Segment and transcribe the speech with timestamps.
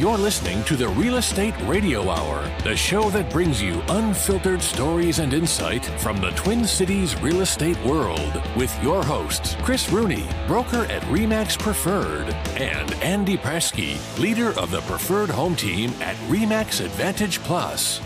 [0.00, 5.18] You're listening to the Real Estate Radio Hour, the show that brings you unfiltered stories
[5.18, 10.86] and insight from the Twin Cities real estate world with your hosts, Chris Rooney, broker
[10.86, 17.38] at REMAX Preferred, and Andy Presky, leader of the Preferred Home Team at REMAX Advantage
[17.40, 18.00] Plus.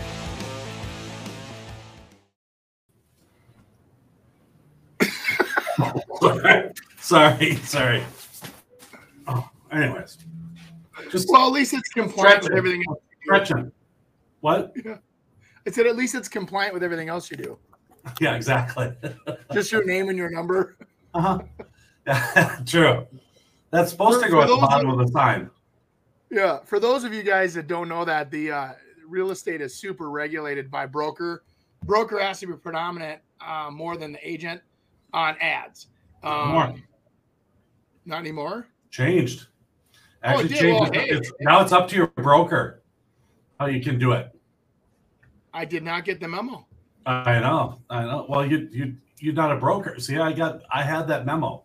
[6.99, 8.03] sorry, sorry.
[9.29, 10.17] Oh, anyways,
[11.11, 12.99] just well, at least it's compliant with everything else.
[13.23, 13.71] Stretching.
[14.41, 14.73] What?
[14.83, 14.97] Yeah.
[15.67, 17.57] I said at least it's compliant with everything else you do.
[18.21, 18.93] Yeah, exactly.
[19.51, 20.77] Just your name and your number.
[21.15, 21.39] Uh
[22.05, 22.59] huh.
[22.67, 23.07] True.
[23.71, 25.49] That's supposed for, to go at the bottom of, of the sign.
[26.29, 28.69] Yeah, for those of you guys that don't know that, the uh,
[29.07, 31.45] real estate is super regulated by broker.
[31.83, 34.61] Broker has to be predominant uh, more than the agent
[35.13, 35.87] on ads.
[36.21, 36.75] Um, more.
[38.05, 38.67] Not anymore.
[38.91, 39.47] Changed.
[40.25, 40.81] Oh, Actually, oh.
[40.81, 42.81] Well, hey, it's, now it's up to your broker
[43.59, 44.31] how you can do it.
[45.53, 46.65] I did not get the memo.
[47.05, 47.79] I know.
[47.89, 48.25] I know.
[48.27, 49.99] Well, you you you're not a broker.
[49.99, 51.63] See, I got I had that memo,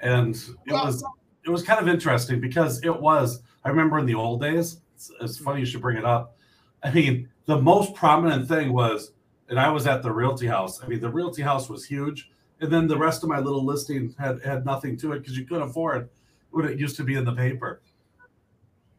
[0.00, 1.04] and it well, was
[1.44, 3.42] it was kind of interesting because it was.
[3.64, 4.80] I remember in the old days.
[4.94, 6.36] It's, it's funny you should bring it up.
[6.82, 9.12] I mean, the most prominent thing was,
[9.48, 10.82] and I was at the Realty House.
[10.82, 14.14] I mean, the Realty House was huge, and then the rest of my little listing
[14.18, 16.08] had had nothing to it because you couldn't afford
[16.54, 17.82] what it used to be in the paper.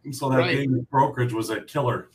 [0.04, 0.70] And so that right.
[0.92, 2.10] brokerage was a killer.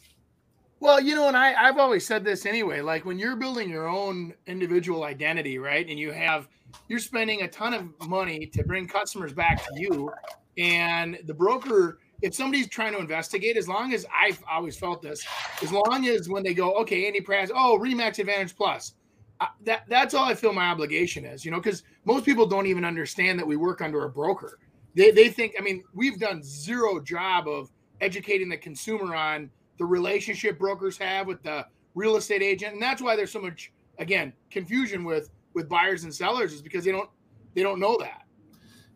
[0.78, 2.80] Well, you know, and I, I've always said this anyway.
[2.80, 5.86] Like when you're building your own individual identity, right?
[5.86, 6.48] And you have
[6.88, 10.10] you're spending a ton of money to bring customers back to you.
[10.56, 15.26] And the broker, if somebody's trying to investigate, as long as I've always felt this,
[15.62, 18.94] as long as when they go, okay, Andy Pratt, oh, Remax Advantage Plus,
[19.40, 22.66] uh, that that's all I feel my obligation is, you know, because most people don't
[22.66, 24.58] even understand that we work under a broker.
[24.94, 27.70] They, they think, I mean, we've done zero job of
[28.00, 33.02] educating the consumer on the relationship brokers have with the real estate agent, and that's
[33.02, 37.10] why there's so much again confusion with with buyers and sellers is because they don't
[37.54, 38.22] they don't know that.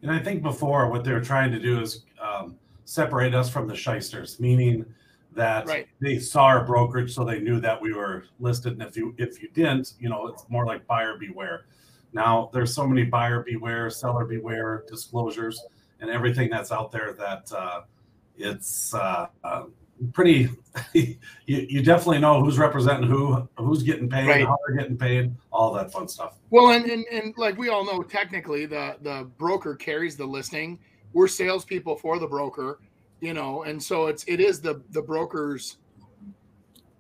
[0.03, 3.75] And I think before what they're trying to do is um, separate us from the
[3.75, 4.85] shysters, meaning
[5.33, 5.89] that right.
[6.01, 8.75] they saw our brokerage, so they knew that we were listed.
[8.75, 11.67] And if you if you didn't, you know, it's more like buyer beware.
[12.13, 15.61] Now there's so many buyer beware, seller beware disclosures,
[16.01, 17.83] and everything that's out there that uh,
[18.37, 19.65] it's uh, uh,
[20.13, 20.49] pretty.
[20.93, 21.17] you,
[21.47, 24.45] you definitely know who's representing who, who's getting paid, right.
[24.45, 26.39] how they're getting paid, all that fun stuff.
[26.51, 30.79] Well, and, and and like we all know, technically the the broker carries the listing.
[31.13, 32.81] We're salespeople for the broker
[33.25, 35.79] you know, and so it's it is the the broker's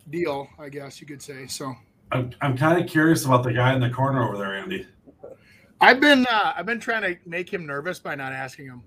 [0.08, 1.46] deal, I guess you could say.
[1.46, 1.74] So
[2.12, 4.86] I'm I'm kind of curious about the guy in the corner over there, Andy.
[5.84, 8.82] I've been uh, I've been trying to make him nervous by not asking him.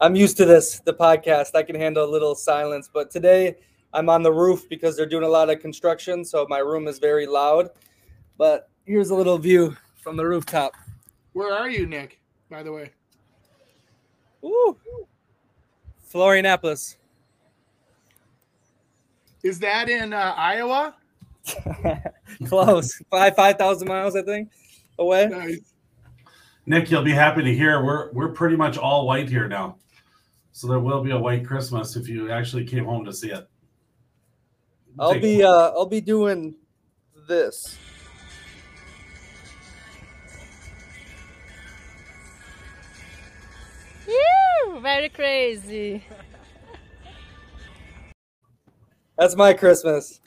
[0.00, 1.54] I'm used to this, the podcast.
[1.54, 3.56] I can handle a little silence, but today
[3.92, 6.98] I'm on the roof because they're doing a lot of construction, so my room is
[6.98, 7.68] very loud.
[8.38, 10.72] But here's a little view from the rooftop.
[11.34, 12.22] Where are you, Nick?
[12.48, 12.90] By the way.
[14.42, 14.78] Ooh.
[16.10, 16.96] Florianopolis.
[19.42, 20.94] Is that in uh, Iowa?
[22.46, 23.00] Close.
[23.10, 24.50] Five five thousand miles, I think,
[24.98, 25.26] away.
[25.26, 25.74] Nice.
[26.66, 29.76] Nick, you'll be happy to hear we're we're pretty much all white here now.
[30.52, 33.48] So there will be a white Christmas if you actually came home to see it.
[34.98, 36.54] I'll be uh I'll be doing
[37.28, 37.78] this.
[44.84, 46.04] very crazy.
[49.16, 50.20] That's my Christmas.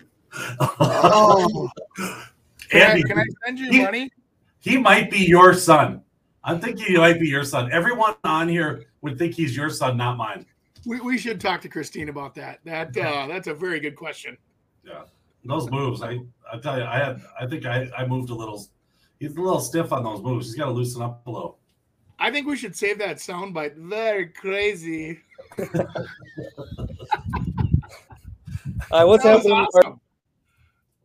[0.59, 1.69] Oh.
[2.69, 4.11] Can, I, can I send you he, money?
[4.59, 6.01] He might be your son.
[6.43, 7.71] I'm thinking he might be your son.
[7.71, 10.45] Everyone on here would think he's your son, not mine.
[10.85, 12.59] We, we should talk to Christine about that.
[12.65, 14.37] That uh, that's a very good question.
[14.83, 15.03] Yeah,
[15.45, 16.01] those moves.
[16.01, 16.19] I
[16.51, 17.21] I tell you, I had.
[17.39, 18.65] I think I I moved a little.
[19.19, 20.47] He's a little stiff on those moves.
[20.47, 21.59] He's got to loosen up a little.
[22.19, 23.75] I think we should save that soundbite.
[23.75, 25.19] Very crazy.
[25.57, 25.65] All
[28.91, 29.53] right, what's happening?
[29.53, 29.99] Awesome.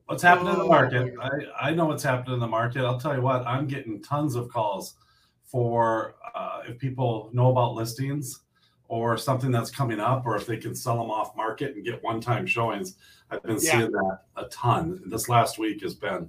[0.06, 1.14] What's happening in the market?
[1.20, 2.84] I, I know what's happening in the market.
[2.84, 4.96] I'll tell you what, I'm getting tons of calls
[5.44, 8.40] for uh, if people know about listings
[8.88, 12.02] or something that's coming up, or if they can sell them off market and get
[12.02, 12.96] one time showings.
[13.30, 15.00] I've been seeing that a ton.
[15.06, 16.28] This last week has been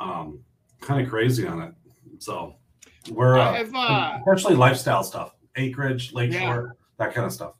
[0.00, 0.40] um,
[0.80, 1.74] kind of crazy on it.
[2.18, 2.56] So
[3.10, 7.04] we're uh, uh, especially lifestyle stuff, acreage, lakeshore, yeah.
[7.04, 7.52] that kind of stuff.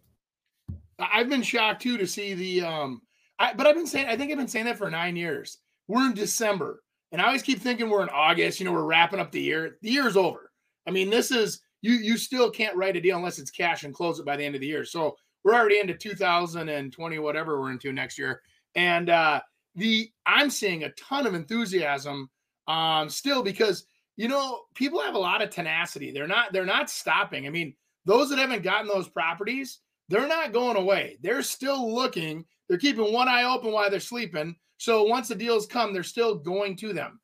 [0.98, 3.02] I've been shocked too to see the um
[3.38, 5.58] I, but I've been saying I think I've been saying that for nine years.
[5.88, 8.58] We're in December, and I always keep thinking we're in August.
[8.58, 9.78] You know, we're wrapping up the year.
[9.82, 10.50] The year's over.
[10.86, 13.94] I mean, this is you you still can't write a deal unless it's cash and
[13.94, 14.84] close it by the end of the year.
[14.84, 18.40] So we're already into 2020, whatever we're into next year,
[18.74, 19.40] and uh,
[19.76, 22.28] the I'm seeing a ton of enthusiasm
[22.66, 23.86] um, still because
[24.16, 26.10] you know people have a lot of tenacity.
[26.10, 27.46] They're not they're not stopping.
[27.46, 27.74] I mean,
[28.04, 31.18] those that haven't gotten those properties, they're not going away.
[31.22, 32.44] They're still looking.
[32.68, 34.56] They're keeping one eye open while they're sleeping.
[34.78, 37.20] So once the deals come, they're still going to them.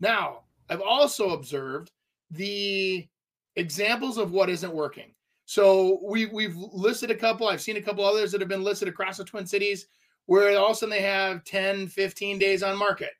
[0.00, 1.90] Now, I've also observed
[2.30, 3.06] the
[3.56, 5.14] examples of what isn't working.
[5.44, 7.46] So we we've listed a couple.
[7.46, 9.86] I've seen a couple others that have been listed across the Twin Cities
[10.26, 13.12] where all of a sudden they have 10, 15 days on market.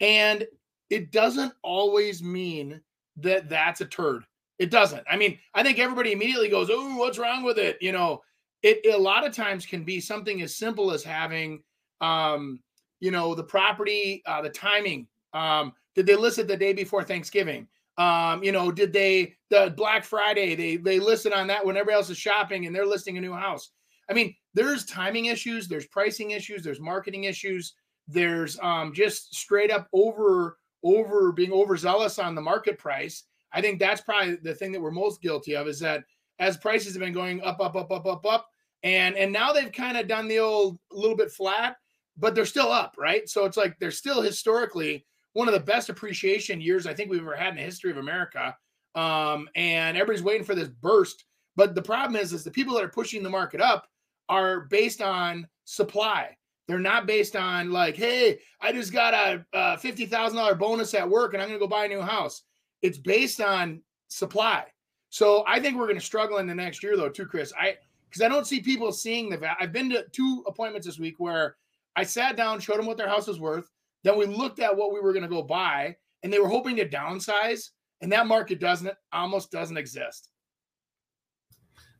[0.00, 0.46] And
[0.88, 2.80] it doesn't always mean
[3.16, 4.24] that that's a turd.
[4.58, 5.04] It doesn't.
[5.10, 8.22] I mean, I think everybody immediately goes, "Oh, what's wrong with it?" You know,
[8.62, 11.62] it, it, a lot of times can be something as simple as having
[12.00, 12.60] um,
[13.00, 15.06] you know, the property, uh, the timing.
[15.32, 17.66] Um, did they list it the day before Thanksgiving?
[17.96, 20.54] Um, you know, did they the Black Friday?
[20.54, 23.32] They they listed on that when everybody else is shopping and they're listing a new
[23.32, 23.70] house.
[24.08, 27.74] I mean, there's timing issues, there's pricing issues, there's marketing issues,
[28.06, 33.24] there's um, just straight up over over being overzealous on the market price.
[33.52, 36.04] I think that's probably the thing that we're most guilty of is that
[36.38, 38.48] as prices have been going up, up, up, up, up, up,
[38.82, 41.76] and and now they've kind of done the old little bit flat,
[42.16, 43.28] but they're still up, right?
[43.28, 47.20] So it's like they're still historically one of the best appreciation years I think we've
[47.20, 48.56] ever had in the history of America.
[48.94, 51.24] Um, and everybody's waiting for this burst.
[51.56, 53.86] But the problem is, is the people that are pushing the market up
[54.28, 56.36] are based on supply.
[56.66, 60.92] They're not based on like, hey, I just got a, a fifty thousand dollar bonus
[60.94, 62.42] at work and I'm to go buy a new house.
[62.82, 64.66] It's based on supply.
[65.10, 67.52] So I think we're going to struggle in the next year though too, Chris.
[67.58, 67.76] I
[68.08, 69.56] because I don't see people seeing the.
[69.60, 71.56] I've been to two appointments this week where
[71.96, 73.70] I sat down, showed them what their house was worth.
[74.04, 76.76] Then we looked at what we were going to go buy, and they were hoping
[76.76, 77.70] to downsize,
[78.00, 80.30] and that market doesn't almost doesn't exist.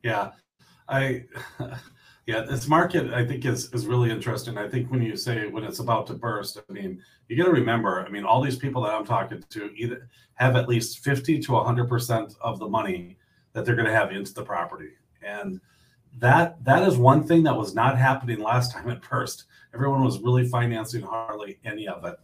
[0.03, 0.31] Yeah,
[0.87, 1.25] I.
[2.29, 4.55] Yeah, this market I think is is really interesting.
[4.55, 7.51] I think when you say when it's about to burst, I mean, you got to
[7.51, 11.39] remember, I mean, all these people that I'm talking to either have at least 50
[11.39, 13.17] to 100% of the money
[13.53, 14.91] that they're going to have into the property.
[15.23, 15.59] And
[16.19, 19.45] that that is one thing that was not happening last time it burst.
[19.73, 22.17] Everyone was really financing hardly any of it.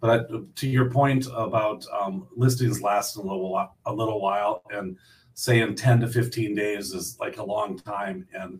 [0.00, 4.96] But to your point about um, listings lasting a little a little while and
[5.34, 8.58] saying 10 to 15 days is like a long time and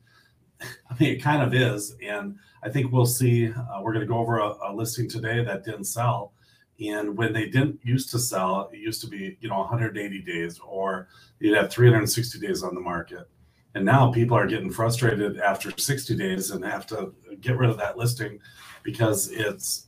[0.90, 1.96] I mean, it kind of is.
[2.02, 3.48] And I think we'll see.
[3.48, 6.32] Uh, we're going to go over a, a, listing today that didn't sell.
[6.80, 10.58] And when they didn't used to sell, it used to be, you know, 180 days
[10.60, 11.08] or
[11.38, 13.28] you'd have 360 days on the market.
[13.74, 17.76] And now people are getting frustrated after 60 days and have to get rid of
[17.78, 18.40] that listing
[18.82, 19.86] because it's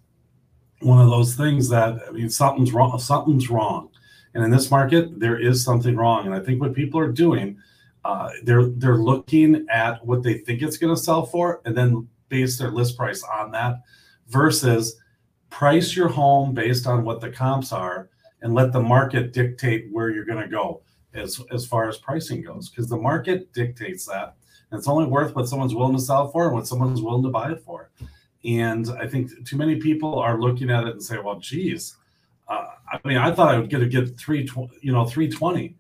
[0.81, 2.99] one of those things that, I mean, something's wrong.
[2.99, 3.89] Something's wrong.
[4.35, 6.27] And in this market, there is something wrong.
[6.27, 7.59] And I think what people are doing
[8.05, 12.09] uh, they're they're looking at what they think it's going to sell for and then
[12.29, 13.83] base their list price on that
[14.29, 14.97] versus
[15.51, 18.09] price your home based on what the comps are
[18.41, 20.83] and let the market dictate where you're going to go
[21.15, 22.71] as as far as pricing goes.
[22.71, 24.35] Because the market dictates that.
[24.71, 27.29] And it's only worth what someone's willing to sell for and what someone's willing to
[27.29, 27.91] buy it for.
[28.45, 31.97] And i think too many people are looking at it and say well geez
[32.49, 34.49] uh, i mean i thought i would get a get three
[34.81, 35.77] you know 320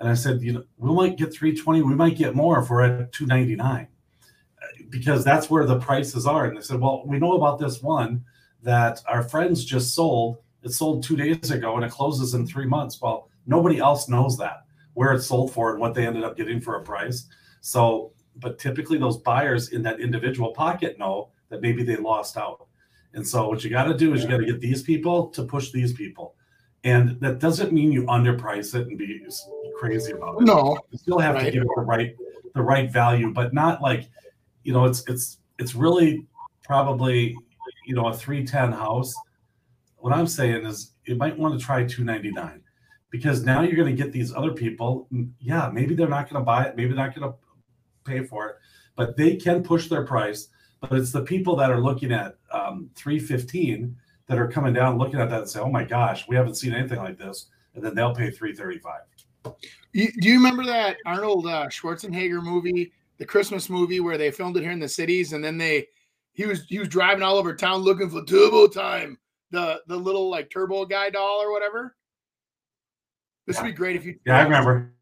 [0.00, 2.82] and I said, you know, we might get 320, we might get more if we're
[2.82, 6.46] at 299 uh, because that's where the prices are.
[6.46, 8.24] And they said, well, we know about this one
[8.62, 10.38] that our friends just sold.
[10.62, 13.00] It sold two days ago and it closes in three months.
[13.00, 14.64] Well, nobody else knows that
[14.94, 17.26] where it's sold for and what they ended up getting for a price.
[17.60, 22.66] So, but typically those buyers in that individual pocket know that maybe they lost out.
[23.12, 25.42] And so what you got to do is you got to get these people to
[25.42, 26.36] push these people.
[26.84, 29.22] And that doesn't mean you underprice it and be
[29.78, 30.44] crazy about it.
[30.44, 31.46] No, you still have right.
[31.46, 32.16] to give it the right
[32.54, 34.08] the right value, but not like
[34.62, 36.26] you know it's it's it's really
[36.64, 37.36] probably
[37.84, 39.14] you know a 310 house.
[39.98, 42.62] What I'm saying is you might want to try 299
[43.10, 45.08] because now you're going to get these other people.
[45.38, 47.36] Yeah, maybe they're not going to buy it, maybe they're not going to
[48.04, 48.56] pay for it,
[48.96, 50.48] but they can push their price.
[50.80, 53.94] But it's the people that are looking at um, 315
[54.30, 56.72] that are coming down, looking at that and say, "Oh my gosh, we haven't seen
[56.72, 59.00] anything like this," and then they'll pay 335.
[59.92, 64.56] You, do you remember that Arnold uh, Schwarzenegger movie, the Christmas movie, where they filmed
[64.56, 65.88] it here in the cities, and then they
[66.32, 69.18] he was he was driving all over town looking for Turbo Time,
[69.50, 71.96] the the little like Turbo Guy doll or whatever.
[73.48, 73.62] This yeah.
[73.62, 74.16] would be great if you.
[74.24, 74.94] Yeah, I remember.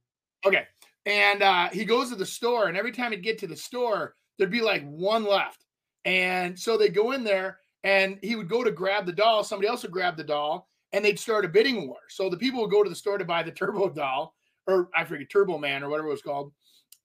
[0.47, 0.65] Okay,
[1.05, 4.15] and uh, he goes to the store, and every time he'd get to the store,
[4.39, 5.67] there'd be like one left,
[6.07, 9.45] and so they go in there, and he would go to grab the doll.
[9.45, 11.99] Somebody else would grab the doll, and they'd start a bidding war.
[12.09, 14.35] So the people would go to the store to buy the turbo doll,
[14.67, 16.53] or I forget Turbo Man or whatever it was called,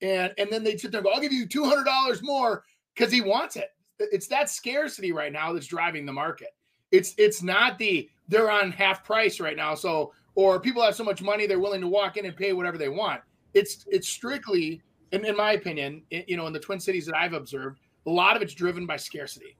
[0.01, 2.63] and and then they'd sit there and go, "I'll give you two hundred dollars more"
[2.95, 3.69] because he wants it.
[3.99, 6.49] It's that scarcity right now that's driving the market.
[6.91, 11.03] It's it's not the they're on half price right now, so or people have so
[11.03, 13.21] much money they're willing to walk in and pay whatever they want.
[13.53, 17.33] It's it's strictly, in, in my opinion, you know, in the Twin Cities that I've
[17.33, 19.55] observed, a lot of it's driven by scarcity.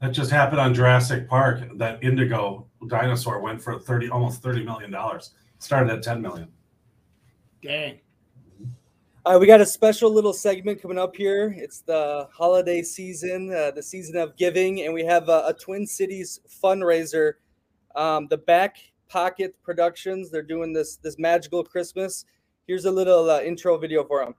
[0.00, 1.60] That just happened on Jurassic Park.
[1.74, 5.32] That Indigo dinosaur went for thirty, almost thirty million dollars.
[5.58, 6.48] Started at ten million.
[7.62, 8.00] Dang.
[9.26, 11.54] All right, we got a special little segment coming up here.
[11.54, 15.86] It's the holiday season, uh, the season of giving, and we have a, a Twin
[15.86, 17.34] Cities fundraiser.
[17.94, 18.78] Um, the Back
[19.08, 20.30] Pocket Productions.
[20.30, 22.24] They're doing this this magical Christmas.
[22.66, 24.34] Here's a little uh, intro video for them.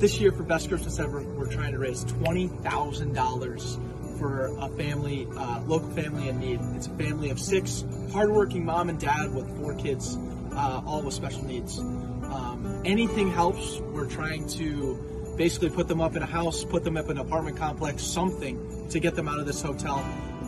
[0.00, 3.78] This year for Best Christmas Ever, we're trying to raise twenty thousand dollars
[4.18, 6.58] for a family, uh, local family in need.
[6.74, 10.16] It's a family of six, hardworking mom and dad with four kids,
[10.52, 11.78] uh, all with special needs.
[11.78, 13.78] Um, anything helps.
[13.78, 17.26] We're trying to basically put them up in a house, put them up in an
[17.26, 20.02] apartment complex, something to get them out of this hotel.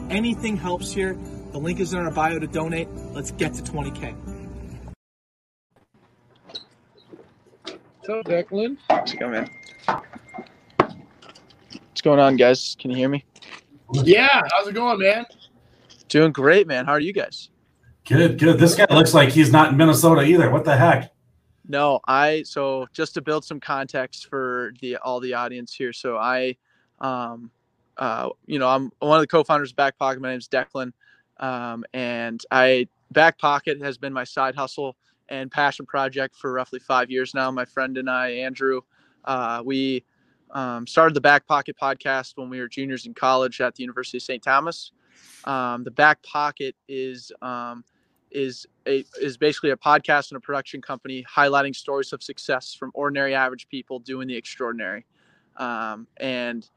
[0.09, 1.15] Anything helps here.
[1.53, 2.89] The link is in our bio to donate.
[3.13, 4.32] Let's get to 20K.
[8.05, 8.79] What's up, Declan?
[8.91, 9.51] How's it going, man?
[11.71, 12.77] What's going on, guys?
[12.81, 13.25] Can you hear me?
[13.93, 15.25] Yeah, how's it going, man?
[16.09, 16.85] Doing great, man.
[16.85, 17.51] How are you guys?
[18.05, 18.59] Good, good.
[18.59, 20.51] This guy looks like he's not in Minnesota either.
[20.51, 21.13] What the heck?
[21.69, 25.93] No, I so just to build some context for the all the audience here.
[25.93, 26.57] So I
[27.01, 27.53] um
[27.99, 30.21] uh you know, I'm one of the co-founders of Back Pocket.
[30.21, 30.93] My name is Declan.
[31.39, 34.97] Um and I Back Pocket has been my side hustle
[35.33, 37.51] and passion project for roughly 5 years now.
[37.51, 38.83] My friend and I, Andrew,
[39.25, 40.05] uh we
[40.53, 44.19] um, started the Back Pocket podcast when we were juniors in college at the University
[44.19, 44.43] of St.
[44.43, 44.93] Thomas.
[45.45, 47.85] Um, the Back Pocket is um,
[48.31, 52.91] is a is basically a podcast and a production company highlighting stories of success from
[52.95, 55.07] ordinary average people doing the extraordinary.
[55.57, 56.69] Um, and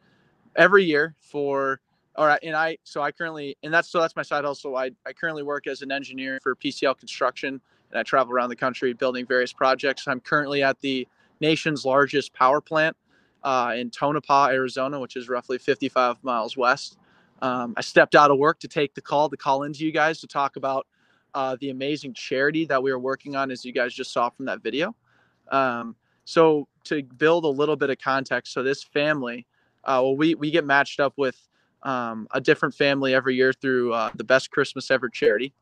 [0.55, 1.81] every year for
[2.15, 4.75] all right, and I so I currently and that's so that's my side also.
[4.75, 8.55] I I currently work as an engineer for PCL Construction and I travel around the
[8.55, 10.07] country building various projects.
[10.07, 11.07] I'm currently at the
[11.41, 12.95] nation's largest power plant
[13.43, 16.97] uh, in Tonopah, Arizona, which is roughly 55 miles west.
[17.41, 20.19] Um, I stepped out of work to take the call to call into you guys
[20.21, 20.87] to talk about
[21.33, 24.45] uh, the amazing charity that we are working on, as you guys just saw from
[24.45, 24.95] that video.
[25.51, 29.45] Um, so to build a little bit of context, so this family,
[29.83, 31.37] uh, well, we we get matched up with
[31.83, 35.53] um, a different family every year through uh, the Best Christmas Ever charity,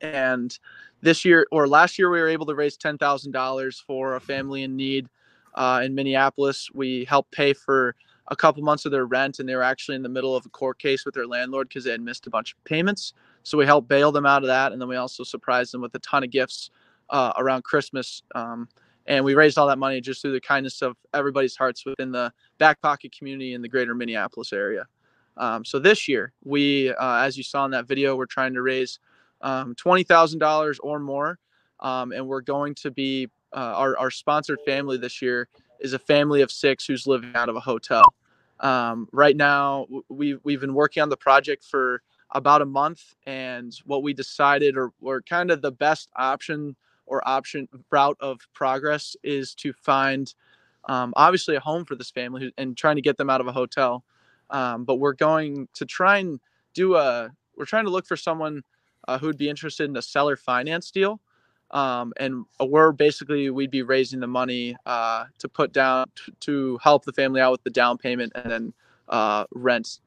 [0.00, 0.58] and
[1.02, 4.20] this year or last year we were able to raise ten thousand dollars for a
[4.20, 5.08] family in need
[5.54, 6.68] uh, in Minneapolis.
[6.72, 7.94] We helped pay for
[8.28, 10.50] a couple months of their rent, and they were actually in the middle of a
[10.50, 13.12] court case with their landlord because they had missed a bunch of payments.
[13.42, 15.94] So we helped bail them out of that, and then we also surprised them with
[15.94, 16.70] a ton of gifts
[17.10, 18.22] uh, around Christmas.
[18.34, 18.68] Um,
[19.06, 22.32] and we raised all that money just through the kindness of everybody's hearts within the
[22.58, 24.86] back pocket community in the greater Minneapolis area.
[25.36, 28.62] Um, so this year, we, uh, as you saw in that video, we're trying to
[28.62, 29.00] raise
[29.42, 31.38] um, $20,000 or more.
[31.80, 35.48] Um, and we're going to be, uh, our, our sponsored family this year
[35.80, 38.04] is a family of six who's living out of a hotel.
[38.60, 43.14] Um, right now, we, we've been working on the project for about a month.
[43.26, 48.40] And what we decided, or, or kind of the best option or option route of
[48.52, 50.32] progress, is to find
[50.84, 53.52] um, obviously a home for this family and trying to get them out of a
[53.52, 54.04] hotel.
[54.50, 56.40] Um, but we're going to try and
[56.74, 58.62] do a, we're trying to look for someone
[59.10, 61.20] uh, who would be interested in a seller finance deal.
[61.72, 66.78] Um, and we're basically we'd be raising the money uh, to put down t- to
[66.80, 68.72] help the family out with the down payment and then
[69.08, 69.98] uh, rent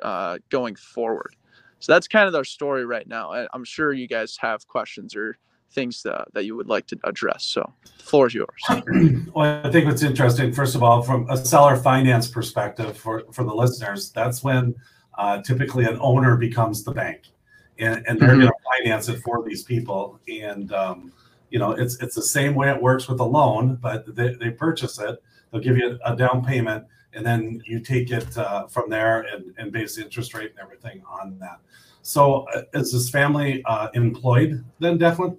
[0.00, 1.34] uh, going forward.
[1.80, 3.32] So that's kind of our story right now.
[3.52, 5.38] I'm sure you guys have questions or
[5.72, 7.44] things that, that you would like to address.
[7.44, 8.62] So the floor is yours.
[9.34, 13.42] well, I think what's interesting, first of all, from a seller finance perspective for, for
[13.42, 14.76] the listeners, that's when
[15.18, 17.32] uh, typically an owner becomes the bank
[17.78, 18.40] and, and they're mm-hmm.
[18.40, 20.20] going to finance it for these people.
[20.28, 21.12] And, um,
[21.50, 24.50] you know, it's, it's the same way it works with a loan, but they, they
[24.50, 28.88] purchase it, they'll give you a, down payment, and then you take it uh, from
[28.88, 31.60] there and, and base the interest rate and everything on that.
[32.02, 35.36] So uh, is this family uh, employed then, Declan?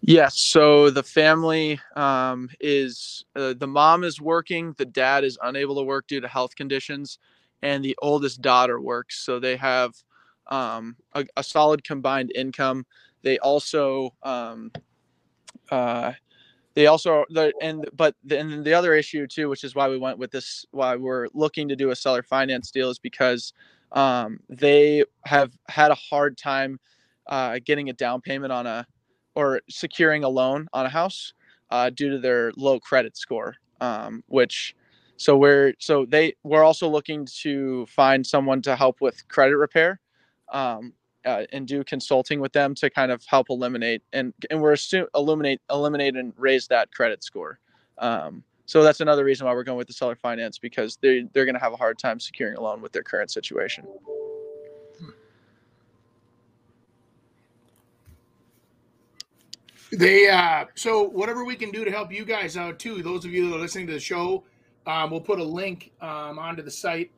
[0.00, 0.38] Yes.
[0.38, 5.82] So the family um, is uh, the mom is working, the dad is unable to
[5.82, 7.18] work due to health conditions,
[7.62, 9.20] and the oldest daughter works.
[9.20, 9.94] So they have
[10.48, 12.84] um, a, a, solid combined income.
[13.22, 14.72] They also um,
[15.70, 16.12] uh,
[16.74, 20.18] they also the and but then the other issue too, which is why we went
[20.18, 23.52] with this, why we're looking to do a seller finance deal, is because
[23.92, 26.80] um, they have had a hard time
[27.26, 28.86] uh, getting a down payment on a
[29.34, 31.34] or securing a loan on a house
[31.70, 34.74] uh, due to their low credit score, um, which
[35.16, 40.00] so we're so they we're also looking to find someone to help with credit repair
[40.52, 40.92] um,
[41.24, 45.06] uh, and do consulting with them to kind of help eliminate and and we're assume
[45.14, 47.58] eliminate eliminate and raise that credit score.
[47.98, 51.44] Um, so that's another reason why we're going with the seller finance because they they're
[51.44, 53.84] going to have a hard time securing a loan with their current situation.
[59.92, 63.02] They uh so whatever we can do to help you guys out too.
[63.02, 64.42] Those of you that are listening to the show,
[64.86, 67.10] um, we'll put a link um, onto the site,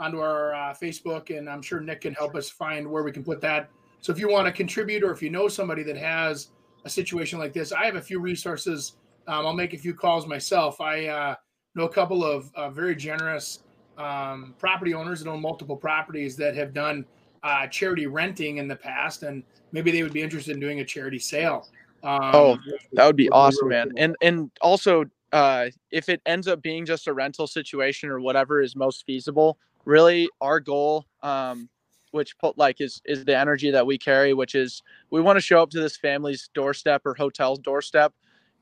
[0.00, 3.22] onto our uh, Facebook, and I'm sure Nick can help us find where we can
[3.22, 3.68] put that.
[4.00, 6.48] So if you want to contribute, or if you know somebody that has
[6.84, 8.96] a situation like this, I have a few resources.
[9.28, 10.80] Um, I'll make a few calls myself.
[10.80, 11.34] I uh,
[11.74, 13.62] know a couple of uh, very generous
[13.98, 17.04] um, property owners that own multiple properties that have done
[17.42, 19.42] uh, charity renting in the past, and
[19.72, 21.68] maybe they would be interested in doing a charity sale.
[22.02, 22.58] Um, oh,
[22.94, 23.92] that would be awesome, man.
[23.98, 28.62] And and also, uh, if it ends up being just a rental situation or whatever
[28.62, 31.68] is most feasible, really our goal, um,
[32.12, 35.62] which like is is the energy that we carry, which is we want to show
[35.62, 38.12] up to this family's doorstep or hotel's doorstep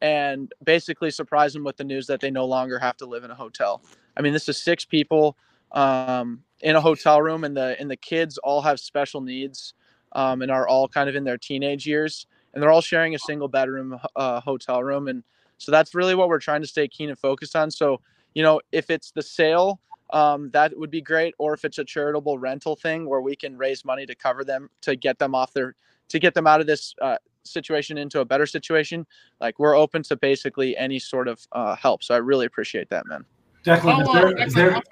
[0.01, 3.31] and basically surprise them with the news that they no longer have to live in
[3.31, 3.83] a hotel.
[4.17, 5.37] I mean, this is six people
[5.73, 9.75] um, in a hotel room, and the and the kids all have special needs
[10.13, 12.27] um, and are all kind of in their teenage years
[12.59, 15.09] and they're all sharing a single bedroom uh, hotel room.
[15.09, 15.23] And
[15.59, 17.71] so that's really what we're trying to stay keen and focused on.
[17.71, 18.01] So,
[18.35, 21.35] you know, if it's the sale, um, that would be great.
[21.39, 24.71] Or if it's a charitable rental thing where we can raise money to cover them,
[24.83, 25.75] to get them off their,
[26.09, 29.07] to get them out of this uh, situation into a better situation,
[29.41, 32.03] like we're open to basically any sort of uh, help.
[32.03, 33.25] So I really appreciate that, man.
[33.65, 34.83] Declan, is there, is there,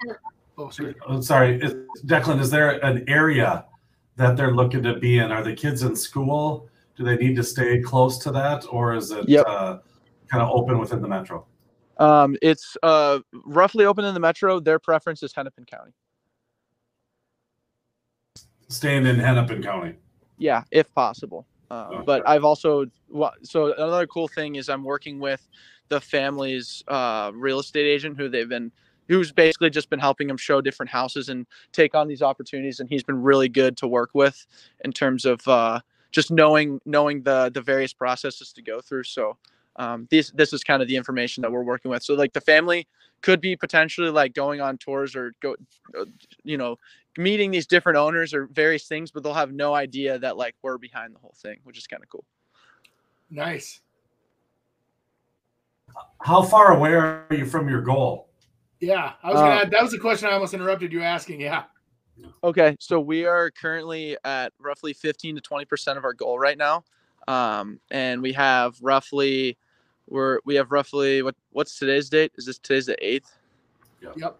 [0.57, 0.95] oh, sorry.
[1.07, 1.61] Oh, sorry.
[1.61, 1.73] Is,
[2.05, 3.65] Declan, is there an area
[4.17, 5.31] that they're looking to be in?
[5.31, 6.69] Are the kids in school?
[6.97, 9.45] do they need to stay close to that, or is it yep.
[9.47, 9.77] uh,
[10.29, 11.45] kind of open within the metro?
[11.99, 14.59] Um, it's uh, roughly open in the metro.
[14.59, 15.91] Their preference is Hennepin County.
[18.69, 19.95] Staying in Hennepin County.
[20.37, 21.45] Yeah, if possible.
[21.71, 22.03] Uh, okay.
[22.05, 22.85] But I've also
[23.41, 25.47] so another cool thing is I'm working with
[25.89, 28.71] the family's uh, real estate agent who they've been
[29.07, 32.89] who's basically just been helping him show different houses and take on these opportunities and
[32.89, 34.45] he's been really good to work with
[34.83, 35.79] in terms of uh,
[36.11, 39.03] just knowing knowing the the various processes to go through.
[39.03, 39.37] So
[39.77, 42.03] um, this this is kind of the information that we're working with.
[42.03, 42.87] So like the family
[43.21, 45.55] could be potentially like going on tours or go,
[45.99, 46.05] uh,
[46.43, 46.77] you know,
[47.17, 50.77] meeting these different owners or various things, but they'll have no idea that like we're
[50.77, 52.25] behind the whole thing, which is kind of cool.
[53.29, 53.81] Nice.
[56.21, 58.29] How far away are you from your goal?
[58.79, 59.55] Yeah, I was gonna.
[59.55, 61.41] Uh, that was the question I almost interrupted you asking.
[61.41, 61.63] Yeah.
[62.43, 66.57] Okay, so we are currently at roughly 15 to 20 percent of our goal right
[66.57, 66.83] now,
[67.27, 69.57] um, and we have roughly
[70.07, 72.31] we're we have roughly what what's today's date?
[72.35, 73.37] Is this today's the eighth?
[74.01, 74.39] Yep.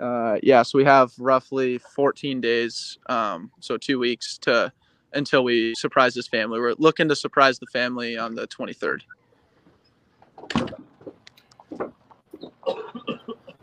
[0.00, 4.72] Uh, yeah, so we have roughly 14 days, um, so two weeks to
[5.12, 6.58] until we surprise this family.
[6.58, 9.02] We're looking to surprise the family on the 23rd.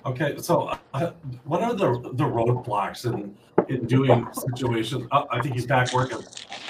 [0.05, 1.11] Okay, so uh,
[1.43, 3.35] what are the the roadblocks in
[3.67, 5.07] in doing situations?
[5.11, 6.19] Oh, I think he's back working.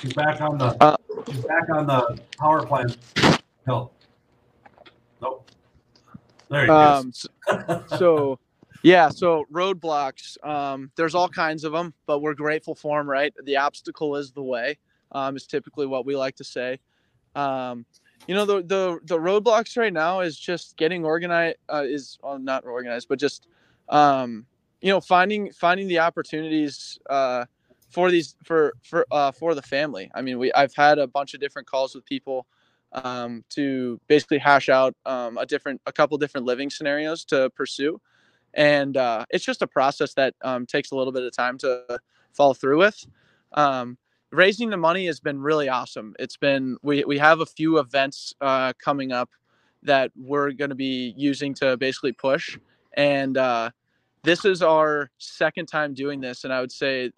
[0.01, 2.97] He's back on the uh, he's back on the power plant.
[3.21, 3.93] No, nope.
[6.49, 7.29] There um, so,
[7.97, 8.39] so,
[8.83, 10.43] yeah, so roadblocks.
[10.45, 13.09] Um, there's all kinds of them, but we're grateful for them.
[13.09, 14.77] Right, the obstacle is the way.
[15.12, 16.79] Um, is typically what we like to say.
[17.35, 17.85] Um,
[18.27, 22.38] you know the the the roadblocks right now is just getting organized uh, is well,
[22.38, 23.47] not organized but just
[23.89, 24.45] um
[24.81, 27.45] you know finding finding the opportunities uh
[27.89, 31.33] for these for for uh for the family i mean we i've had a bunch
[31.33, 32.45] of different calls with people
[32.91, 37.99] um to basically hash out um a different a couple different living scenarios to pursue.
[38.54, 41.99] And uh it's just a process that um takes a little bit of time to
[42.34, 43.06] follow through with.
[43.54, 43.97] Um
[44.32, 46.15] raising the money has been really awesome.
[46.19, 49.30] It's been we we have a few events uh, coming up
[49.84, 52.58] that we're going to be using to basically push,
[52.93, 53.69] and uh,
[54.23, 57.12] this is our second time doing this, and I would say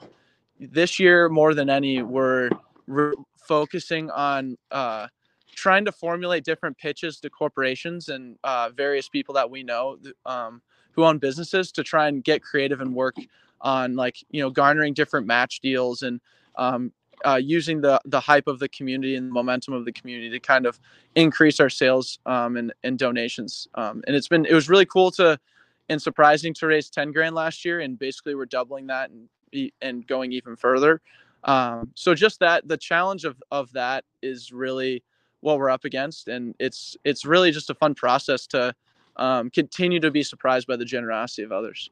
[0.59, 2.49] this year more than any we're,
[2.87, 3.13] we're
[3.47, 5.07] focusing on uh,
[5.61, 9.95] trying to formulate different pitches to corporations and uh, various people that we know
[10.25, 10.59] um,
[10.93, 13.15] who own businesses to try and get creative and work
[13.61, 16.19] on like you know garnering different match deals and
[16.55, 16.91] um,
[17.25, 20.39] uh, using the the hype of the community and the momentum of the community to
[20.39, 20.79] kind of
[21.13, 23.67] increase our sales um, and, and donations.
[23.75, 25.39] Um, and it's been it was really cool to
[25.89, 29.29] and surprising to raise 10 grand last year and basically we're doubling that and
[29.83, 31.01] and going even further.
[31.43, 35.03] Um, so just that the challenge of of that is really
[35.41, 38.73] what we're up against, and it's it's really just a fun process to
[39.17, 41.89] um, continue to be surprised by the generosity of others.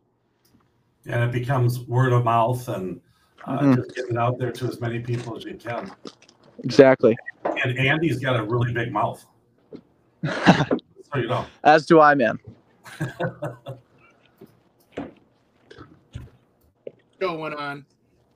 [1.05, 3.01] And it becomes word of mouth and
[3.45, 3.75] uh, mm-hmm.
[3.75, 5.91] just getting it out there to as many people as you can.
[6.63, 7.17] Exactly.
[7.43, 9.25] And Andy's got a really big mouth.
[10.25, 10.65] so
[11.15, 11.45] you know.
[11.63, 12.39] As do I, man.
[17.19, 17.85] Going on,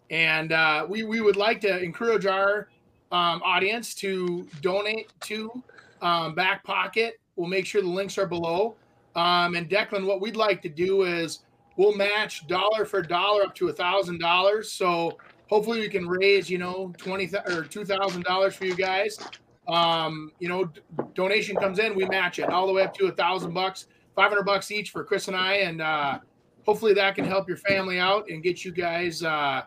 [0.10, 2.68] and uh, we we would like to encourage our
[3.14, 5.64] um, audience to donate to
[6.02, 7.22] um, Back Pocket.
[7.36, 8.76] We'll make sure the links are below.
[9.16, 11.40] Um, and Declan, what we'd like to do is
[11.78, 14.72] we'll match dollar for dollar up to a thousand dollars.
[14.72, 19.20] So hopefully we can raise, you know, twenty or two thousand dollars for you guys.
[19.68, 20.70] Um, you know,
[21.14, 24.30] donation comes in, we match it all the way up to a thousand bucks, five
[24.30, 26.20] hundred bucks each for Chris and I, and uh,
[26.66, 29.62] hopefully that can help your family out and get you guys uh,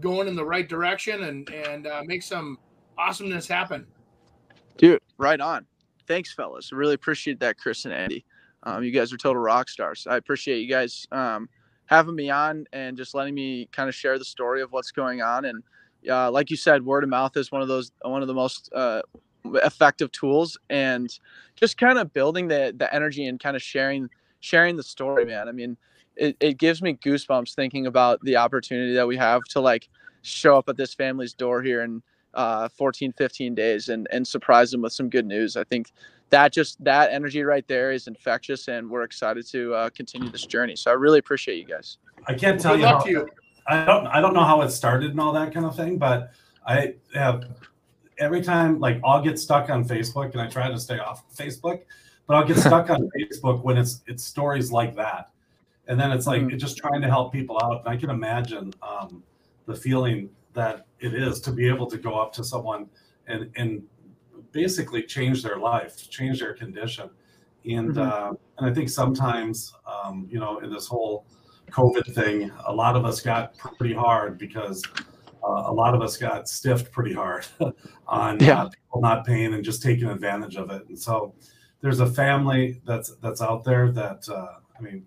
[0.00, 2.58] going in the right direction and and uh, make some
[3.00, 3.86] awesomeness happen.
[4.76, 5.66] Dude, right on.
[6.06, 6.72] Thanks, fellas.
[6.72, 8.24] Really appreciate that, Chris and Andy.
[8.62, 10.06] Um, you guys are total rock stars.
[10.08, 11.48] I appreciate you guys um,
[11.86, 15.22] having me on and just letting me kind of share the story of what's going
[15.22, 15.46] on.
[15.46, 15.62] And
[16.08, 18.70] uh, like you said, word of mouth is one of those one of the most
[18.74, 19.02] uh,
[19.44, 21.18] effective tools, and
[21.56, 24.08] just kind of building the the energy and kind of sharing
[24.40, 25.48] sharing the story, man.
[25.48, 25.76] I mean,
[26.16, 29.88] it, it gives me goosebumps thinking about the opportunity that we have to like
[30.22, 32.02] show up at this family's door here in
[32.34, 35.56] uh, 14, 15 days and and surprise them with some good news.
[35.56, 35.92] I think
[36.30, 40.46] that just that energy right there is infectious, and we're excited to uh, continue this
[40.46, 40.76] journey.
[40.76, 41.98] So I really appreciate you guys.
[42.26, 43.28] I can't tell you, how, you.
[43.66, 46.32] I don't I don't know how it started and all that kind of thing, but
[46.66, 47.44] I have
[48.18, 51.82] every time like I'll get stuck on Facebook, and I try to stay off Facebook,
[52.26, 55.30] but I'll get stuck on Facebook when it's it's stories like that,
[55.88, 56.58] and then it's like mm-hmm.
[56.58, 57.80] just trying to help people out.
[57.80, 59.22] And I can imagine um,
[59.66, 62.88] the feeling that it is to be able to go up to someone
[63.26, 63.82] and and
[64.52, 67.10] basically change their life, change their condition.
[67.64, 68.00] And mm-hmm.
[68.00, 71.26] uh, and I think sometimes, um, you know, in this whole
[71.70, 74.82] COVID thing, a lot of us got pretty hard because
[75.42, 77.46] uh, a lot of us got stiffed pretty hard
[78.06, 78.62] on yeah.
[78.62, 80.86] uh, people not paying and just taking advantage of it.
[80.88, 81.34] And so
[81.80, 85.06] there's a family that's that's out there that uh, I mean,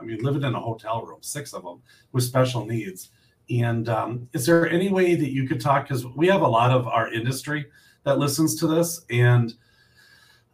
[0.00, 1.80] I mean, living in a hotel room, six of them
[2.12, 3.10] with special needs.
[3.50, 5.88] And um, is there any way that you could talk?
[5.88, 7.66] Because we have a lot of our industry
[8.04, 9.54] that listens to this, and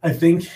[0.03, 0.49] I think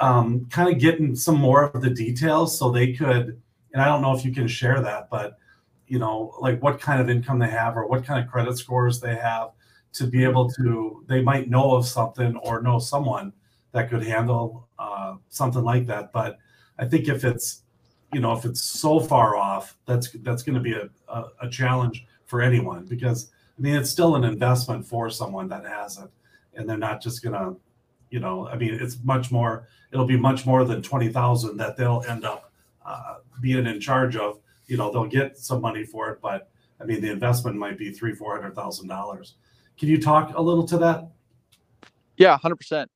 [0.00, 3.40] um, kind of getting some more of the details so they could.
[3.72, 5.38] And I don't know if you can share that, but
[5.86, 9.00] you know, like what kind of income they have or what kind of credit scores
[9.00, 9.50] they have
[9.94, 11.04] to be able to.
[11.08, 13.32] They might know of something or know someone
[13.72, 16.12] that could handle uh, something like that.
[16.12, 16.38] But
[16.78, 17.62] I think if it's
[18.12, 21.48] you know if it's so far off, that's that's going to be a, a, a
[21.50, 26.10] challenge for anyone because I mean it's still an investment for someone that has it
[26.58, 27.54] and they're not just gonna,
[28.10, 29.68] you know, I mean, it's much more.
[29.92, 32.52] It'll be much more than twenty thousand that they'll end up
[32.84, 34.40] uh, being in charge of.
[34.66, 37.90] You know, they'll get some money for it, but I mean, the investment might be
[37.90, 39.36] three, four hundred thousand dollars.
[39.78, 41.08] Can you talk a little to that?
[42.16, 42.90] Yeah, hundred um, percent.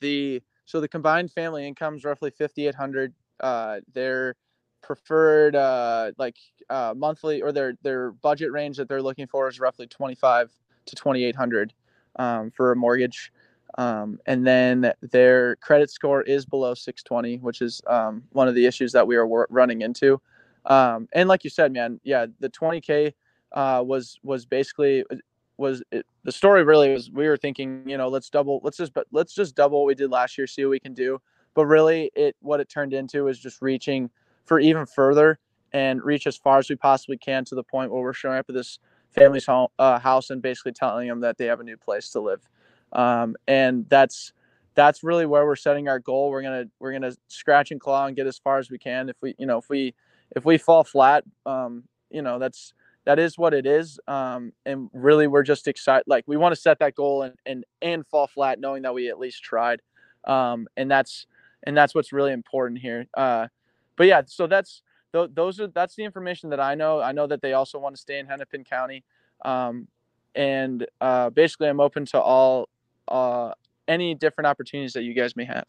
[0.00, 3.12] The so the combined family income is roughly fifty eight hundred.
[3.44, 4.36] Uh, their
[4.82, 6.36] preferred uh, like
[6.70, 10.50] uh, monthly or their their budget range that they're looking for is roughly twenty five
[10.86, 11.74] to twenty eight hundred
[12.16, 13.32] um, for a mortgage.
[13.76, 18.66] Um, and then their credit score is below 620, which is um, one of the
[18.66, 20.20] issues that we are running into.
[20.66, 23.12] Um, and like you said, man, yeah, the 20k
[23.52, 25.16] uh, was was basically uh,
[25.56, 28.94] was it, the story really was we were thinking, you know, let's double, let's just
[28.94, 31.20] but let's just double what we did last year, see what we can do.
[31.54, 34.10] But really, it what it turned into is just reaching
[34.44, 35.38] for even further
[35.72, 38.46] and reach as far as we possibly can to the point where we're showing up
[38.48, 38.78] at this
[39.10, 42.20] family's home, uh, house and basically telling them that they have a new place to
[42.20, 42.48] live.
[42.92, 44.32] Um, and that's
[44.74, 46.30] that's really where we're setting our goal.
[46.30, 49.08] We're gonna we're gonna scratch and claw and get as far as we can.
[49.08, 49.94] If we you know if we
[50.34, 52.72] if we fall flat, um, you know that's
[53.04, 53.98] that is what it is.
[54.08, 56.04] Um, and really, we're just excited.
[56.06, 59.08] Like we want to set that goal and and and fall flat, knowing that we
[59.08, 59.80] at least tried.
[60.24, 61.26] Um, and that's
[61.64, 63.06] and that's what's really important here.
[63.14, 63.48] Uh,
[63.96, 67.00] but yeah, so that's th- those are that's the information that I know.
[67.00, 69.04] I know that they also want to stay in Hennepin County,
[69.44, 69.88] um,
[70.34, 72.68] and uh, basically, I'm open to all
[73.08, 73.52] uh,
[73.88, 75.66] any different opportunities that you guys may have.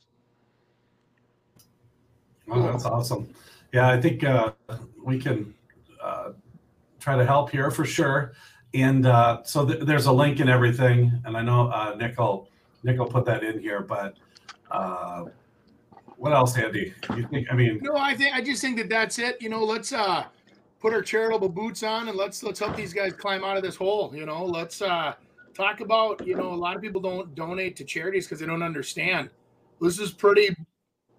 [2.48, 3.28] That's awesome.
[3.74, 4.52] Yeah, I think uh,
[5.04, 5.54] we can
[6.02, 6.32] uh,
[7.00, 8.34] try to help here for sure.
[8.74, 11.12] And uh, so th- there's a link in everything.
[11.26, 12.50] And I know uh, Nick will
[12.84, 14.16] Nick will put that in here, but
[14.70, 15.26] uh,
[16.18, 16.94] what else, Andy?
[17.16, 17.48] You think?
[17.52, 19.42] I mean, no, I think I just think that that's it.
[19.42, 20.26] You know, let's uh,
[20.80, 23.76] put our charitable boots on and let's let's help these guys climb out of this
[23.76, 24.14] hole.
[24.16, 25.14] You know, let's uh,
[25.54, 26.26] talk about.
[26.26, 29.30] You know, a lot of people don't donate to charities because they don't understand.
[29.82, 30.56] This is pretty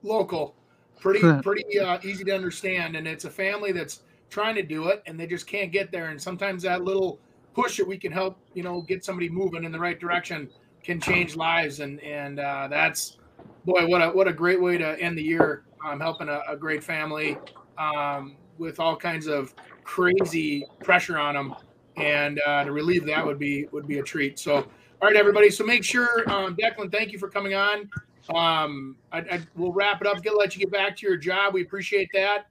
[0.03, 0.55] local,
[1.01, 5.03] pretty pretty uh, easy to understand, and it's a family that's trying to do it
[5.07, 6.09] and they just can't get there.
[6.09, 7.19] And sometimes that little
[7.55, 10.51] push that we can help, you know, get somebody moving in the right direction
[10.83, 11.81] can change lives.
[11.81, 13.19] And and uh, that's
[13.67, 15.65] boy, what a what a great way to end the year.
[15.87, 17.37] Um, helping a, a great family
[17.79, 21.55] um, with all kinds of crazy pressure on them,
[21.97, 24.39] and uh, to relieve that would be would be a treat.
[24.39, 24.65] So, all
[25.03, 25.51] right, everybody.
[25.51, 27.91] So make sure, um, Declan, thank you for coming on.
[28.35, 30.23] Um, I, I, we'll wrap it up.
[30.23, 31.55] Get let you get back to your job.
[31.55, 32.47] We appreciate that.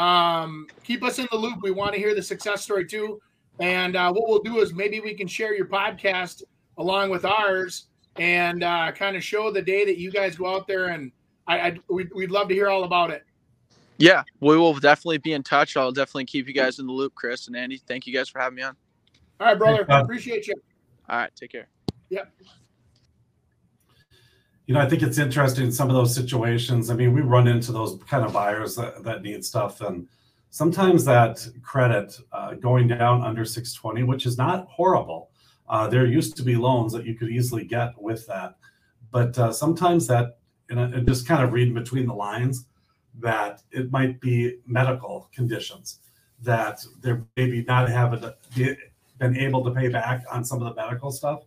[0.00, 1.58] Um, keep us in the loop.
[1.62, 3.20] We want to hear the success story too.
[3.60, 6.44] And uh, what we'll do is maybe we can share your podcast
[6.78, 7.87] along with ours
[8.18, 10.88] and uh, kind of show the day that you guys go out there.
[10.88, 11.12] And
[11.46, 13.24] I, I we'd, we'd love to hear all about it.
[13.98, 15.76] Yeah, we will definitely be in touch.
[15.76, 17.78] I'll definitely keep you guys in the loop, Chris and Andy.
[17.78, 18.76] Thank you guys for having me on.
[19.40, 19.84] All right, brother.
[19.88, 20.54] Appreciate you.
[21.08, 21.68] All right, take care.
[22.10, 22.32] Yep
[24.68, 26.90] you know, I think it's interesting in some of those situations.
[26.90, 30.06] I mean, we run into those kind of buyers that, that need stuff, and
[30.50, 35.30] sometimes that credit uh, going down under 620, which is not horrible.
[35.68, 38.56] Uh, there used to be loans that you could easily get with that,
[39.10, 40.38] but uh, sometimes that,
[40.70, 42.66] and, and just kind of reading between the lines,
[43.20, 46.00] that it might be medical conditions
[46.40, 51.10] that they're maybe not having been able to pay back on some of the medical
[51.10, 51.42] stuff,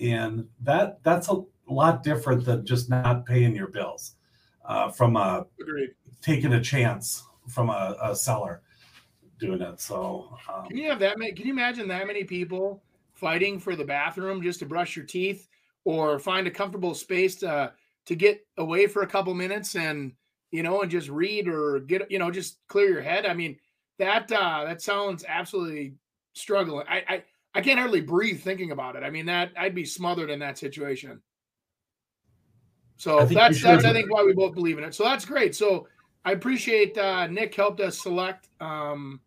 [0.00, 4.16] and that that's a lot different than just not paying your bills
[4.64, 5.90] uh, from a Agreed.
[6.20, 8.62] taking a chance from a, a seller
[9.38, 9.80] doing it.
[9.80, 11.32] So um, can you have that many?
[11.32, 12.82] Can you imagine that many people
[13.24, 15.48] fighting for the bathroom just to brush your teeth
[15.86, 17.72] or find a comfortable space to
[18.04, 20.12] to get away for a couple minutes and
[20.50, 23.24] you know and just read or get you know just clear your head?
[23.24, 23.56] I mean
[23.98, 25.94] that uh, that sounds absolutely
[26.34, 26.86] struggling.
[26.86, 29.02] I, I I can't hardly breathe thinking about it.
[29.02, 31.22] I mean that I'd be smothered in that situation.
[32.98, 34.94] So that's that's I think why we both believe in it.
[34.94, 35.56] So that's great.
[35.56, 35.88] So
[36.26, 39.18] I appreciate uh, Nick helped us select um,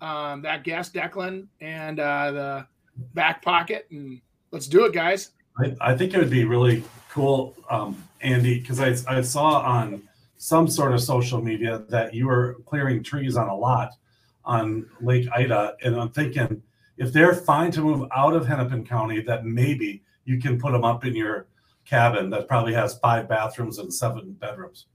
[0.00, 2.66] um, that guest, Declan, and uh, the
[3.14, 5.30] back pocket, and let's do it, guys.
[5.58, 10.02] I, I think it would be really cool, um, Andy, because I, I saw on
[10.36, 13.90] some sort of social media that you were clearing trees on a lot
[14.44, 16.62] on Lake Ida, and I'm thinking
[16.96, 20.84] if they're fine to move out of Hennepin County, that maybe you can put them
[20.84, 21.46] up in your
[21.84, 24.86] cabin that probably has five bathrooms and seven bedrooms.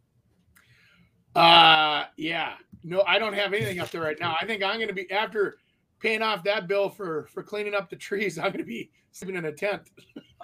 [1.36, 2.54] Uh, yeah.
[2.84, 4.36] No, I don't have anything up there right now.
[4.39, 5.58] I think I'm going to be after
[6.06, 8.38] paying off that bill for for cleaning up the trees.
[8.39, 9.82] I'm going to be sleeping in a tent.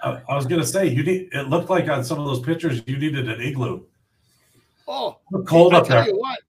[0.02, 1.28] I, I was going to say you need.
[1.32, 3.82] It looked like on some of those pictures you needed an igloo.
[4.88, 6.06] Oh, cold up there.
[6.06, 6.40] You what?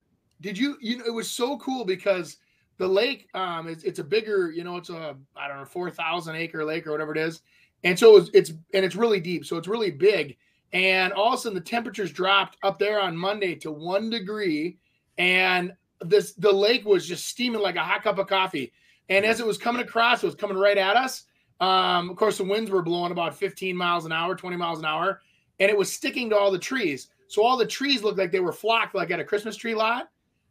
[0.41, 0.77] Did you?
[0.81, 2.37] You know, it was so cool because
[2.77, 3.29] the lake.
[3.33, 4.51] Um, it's, it's a bigger.
[4.51, 7.41] You know, it's a I don't know four thousand acre lake or whatever it is,
[7.83, 10.37] and so it's, it's and it's really deep, so it's really big.
[10.73, 14.79] And all of a sudden, the temperatures dropped up there on Monday to one degree,
[15.19, 15.71] and
[16.01, 18.73] this the lake was just steaming like a hot cup of coffee.
[19.09, 21.25] And as it was coming across, it was coming right at us.
[21.59, 24.85] Um, of course, the winds were blowing about 15 miles an hour, 20 miles an
[24.85, 25.21] hour,
[25.59, 27.09] and it was sticking to all the trees.
[27.27, 30.09] So all the trees looked like they were flocked, like at a Christmas tree lot.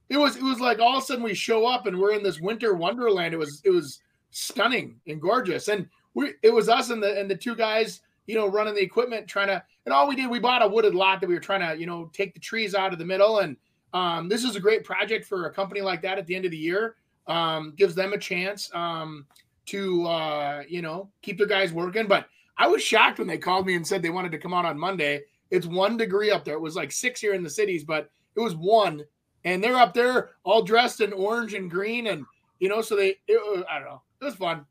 [0.08, 2.22] It was it was like all of a sudden we show up and we're in
[2.22, 3.32] this winter wonderland.
[3.34, 5.68] It was it was stunning and gorgeous.
[5.68, 8.82] And we it was us and the and the two guys, you know, running the
[8.82, 9.62] equipment, trying to.
[9.86, 11.86] And all we did, we bought a wooded lot that we were trying to, you
[11.86, 13.40] know, take the trees out of the middle.
[13.40, 13.56] And
[13.94, 16.50] um, this is a great project for a company like that at the end of
[16.50, 16.96] the year.
[17.26, 19.26] Um, gives them a chance um,
[19.66, 22.06] to, uh, you know, keep the guys working.
[22.06, 22.26] But
[22.58, 24.78] I was shocked when they called me and said they wanted to come out on
[24.78, 25.22] Monday.
[25.50, 26.54] It's one degree up there.
[26.54, 29.04] It was like six here in the cities, but it was one.
[29.44, 32.08] And they're up there all dressed in orange and green.
[32.08, 32.24] And,
[32.58, 34.66] you know, so they, it, I don't know, it was fun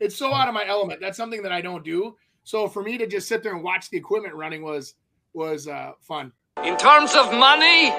[0.00, 1.00] it's so out of my element.
[1.00, 2.16] That's something that I don't do.
[2.44, 4.94] So for me to just sit there and watch the equipment running was
[5.32, 6.32] was uh, fun.
[6.64, 7.90] In terms of money,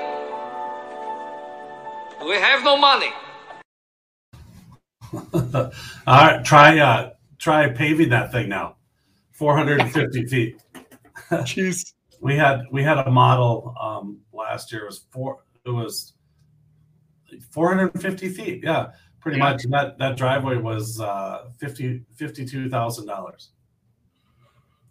[2.26, 3.12] we have no money.
[5.14, 5.72] All
[6.08, 8.76] right, try uh try paving that thing now.
[9.34, 10.62] 450 feet.
[11.32, 11.94] Jeez.
[12.22, 16.14] we had we had a model um last year it was four it was
[17.52, 18.62] 450 feet.
[18.64, 18.92] Yeah
[19.28, 19.52] pretty yeah.
[19.52, 23.50] much that that driveway was uh 50 52000 dollars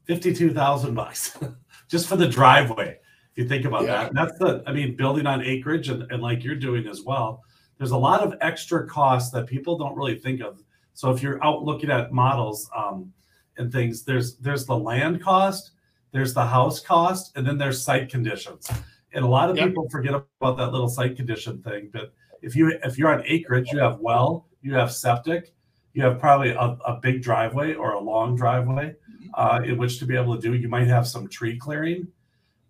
[0.09, 1.39] 52000 bucks
[1.89, 2.99] just for the driveway
[3.33, 3.93] if you think about yeah.
[3.93, 7.01] that and that's the i mean building on acreage and, and like you're doing as
[7.01, 7.43] well
[7.79, 10.63] there's a lot of extra costs that people don't really think of
[10.95, 13.13] so if you're out looking at models um,
[13.59, 15.73] and things there's there's the land cost
[16.13, 18.71] there's the house cost and then there's site conditions
[19.13, 19.69] and a lot of yep.
[19.69, 22.13] people forget about that little site condition thing but
[22.43, 25.55] if you if you're on acreage, you have well, you have septic,
[25.95, 28.95] you have probably a, a big driveway or a long driveway
[29.35, 30.55] uh, in which to be able to do.
[30.55, 32.09] You might have some tree clearing,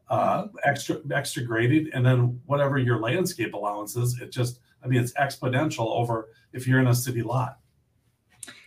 [0.08, 4.18] uh, extra extra grading, and then whatever your landscape allowance is.
[4.20, 7.58] It just, I mean, it's exponential over if you're in a city lot.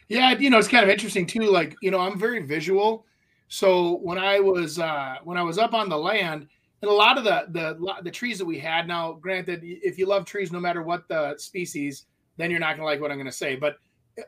[0.10, 1.50] Yeah, you know, it's kind of interesting too.
[1.50, 3.06] Like, you know, I'm very visual.
[3.48, 6.48] So when I was uh when I was up on the land,
[6.82, 8.88] and a lot of the the the trees that we had.
[8.88, 12.06] Now, granted, if you love trees, no matter what the species,
[12.38, 13.56] then you're not gonna like what I'm gonna say.
[13.56, 13.78] But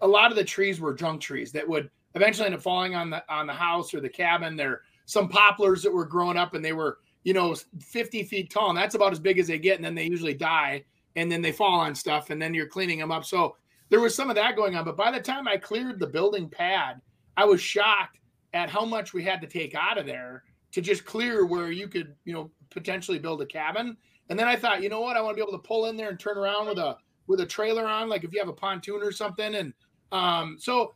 [0.02, 3.10] a lot of the trees were junk trees that would eventually end up falling on
[3.10, 4.56] the on the house or the cabin.
[4.56, 8.70] There some poplars that were growing up and they were you know 50 feet tall,
[8.70, 9.78] and that's about as big as they get.
[9.78, 10.84] And then they usually die,
[11.16, 13.26] and then they fall on stuff, and then you're cleaning them up.
[13.26, 13.56] So
[13.90, 14.86] there was some of that going on.
[14.86, 17.02] But by the time I cleared the building pad,
[17.38, 18.20] I was shocked
[18.54, 21.88] at how much we had to take out of there to just clear where you
[21.88, 23.98] could, you know, potentially build a cabin.
[24.30, 25.98] And then I thought, you know what, I want to be able to pull in
[25.98, 26.98] there and turn around with a
[27.28, 29.56] with a trailer on, like if you have a pontoon or something.
[29.56, 29.74] And
[30.12, 30.94] um, so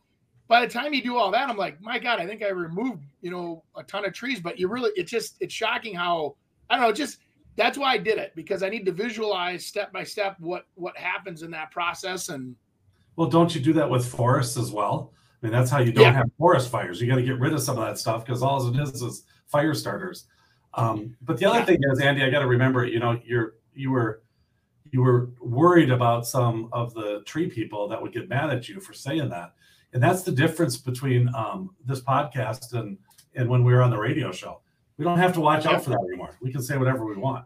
[0.48, 3.04] by the time you do all that, I'm like, my God, I think I removed,
[3.20, 4.40] you know, a ton of trees.
[4.40, 6.36] But you really, it's just, it's shocking how
[6.68, 7.18] I don't know, just
[7.56, 10.96] that's why I did it because I need to visualize step by step what what
[10.96, 12.28] happens in that process.
[12.28, 12.54] And
[13.16, 15.12] well, don't you do that with forests as well?
[15.42, 16.12] I mean, that's how you don't yeah.
[16.12, 17.00] have forest fires.
[17.00, 19.24] You got to get rid of some of that stuff because all it is is
[19.46, 20.26] fire starters.
[20.74, 21.64] Um, but the other yeah.
[21.64, 24.22] thing is, Andy, I got to remember, you know, you're you were
[24.92, 28.80] you were worried about some of the tree people that would get mad at you
[28.80, 29.54] for saying that,
[29.94, 32.98] and that's the difference between um, this podcast and
[33.34, 34.60] and when we were on the radio show.
[34.98, 36.36] We don't have to watch out for that anymore.
[36.40, 37.44] We can say whatever we want.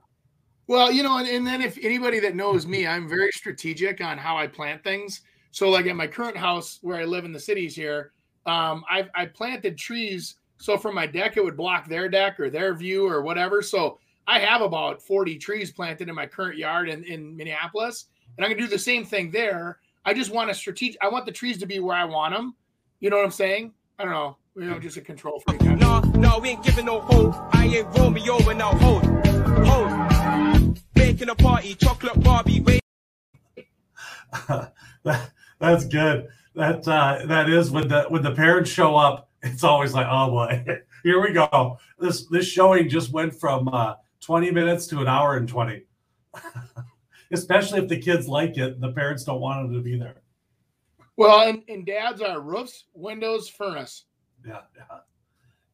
[0.66, 4.18] Well, you know, and, and then if anybody that knows me, I'm very strategic on
[4.18, 5.22] how I plant things.
[5.50, 8.12] So, like at my current house where I live in the cities here,
[8.46, 12.50] um, I've I planted trees so from my deck, it would block their deck or
[12.50, 13.62] their view or whatever.
[13.62, 18.06] So I have about 40 trees planted in my current yard in, in Minneapolis.
[18.36, 19.78] And I'm gonna do the same thing there.
[20.04, 22.54] I just want to strategic I want the trees to be where I want them.
[23.00, 23.72] You know what I'm saying?
[23.98, 24.36] I don't know.
[24.56, 25.62] You know, just a control freak.
[25.62, 27.34] No, no, we ain't giving no hold.
[27.52, 29.04] I ain't Romeo and now hold.
[29.66, 30.80] Hold.
[30.94, 32.60] Making a party, chocolate Barbie.
[32.60, 32.82] Wait.
[35.04, 36.28] that, that's good.
[36.54, 40.30] That uh, that is when the when the parents show up it's always like, oh
[40.30, 40.64] boy,
[41.02, 41.78] here we go.
[41.98, 45.82] This this showing just went from uh, 20 minutes to an hour and 20.
[47.32, 50.22] Especially if the kids like it, the parents don't want them to be there.
[51.16, 54.04] Well, and, and dads are roofs, windows, furnace.
[54.46, 54.98] Yeah, yeah.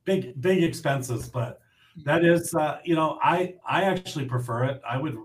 [0.04, 1.60] Big big expenses, but
[2.04, 4.80] that is uh, you know, I I actually prefer it.
[4.88, 5.16] I would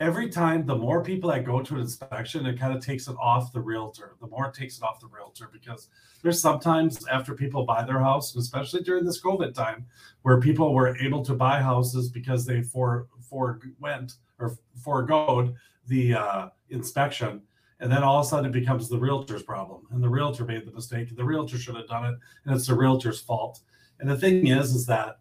[0.00, 3.16] every time the more people that go to an inspection, it kind of takes it
[3.20, 4.16] off the realtor.
[4.20, 5.88] The more it takes it off the realtor because
[6.22, 9.86] there's sometimes after people buy their house, especially during this COVID time,
[10.22, 15.54] where people were able to buy houses because they for forewent or foregoed
[15.86, 17.42] the uh, inspection.
[17.80, 19.82] And then all of a sudden it becomes the realtor's problem.
[19.90, 21.14] And the realtor made the mistake.
[21.14, 22.18] The realtor should have done it.
[22.44, 23.60] And it's the realtor's fault.
[24.00, 25.18] And the thing is, is that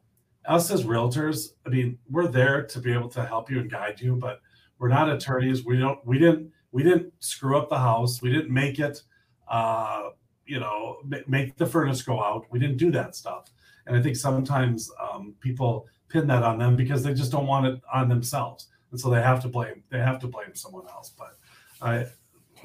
[0.48, 4.00] us as realtors, I mean, we're there to be able to help you and guide
[4.00, 4.42] you, but
[4.78, 5.66] we're not attorneys.
[5.66, 6.06] We don't.
[6.06, 6.52] We didn't.
[6.72, 8.22] We didn't screw up the house.
[8.22, 9.02] We didn't make it.
[9.48, 10.10] Uh,
[10.46, 12.46] you know, make the furnace go out.
[12.52, 13.50] We didn't do that stuff.
[13.88, 17.66] And I think sometimes um, people pin that on them because they just don't want
[17.66, 19.84] it on themselves, and so they have to blame.
[19.90, 21.14] They have to blame someone else.
[21.18, 21.38] But
[21.82, 22.16] I've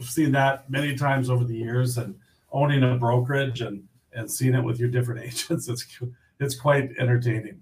[0.08, 2.14] seen that many times over the years, and
[2.52, 6.00] owning a brokerage and and seeing it with your different agents, it's
[6.38, 7.60] it's quite entertaining.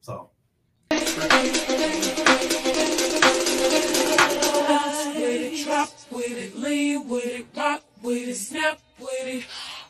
[0.00, 0.30] So.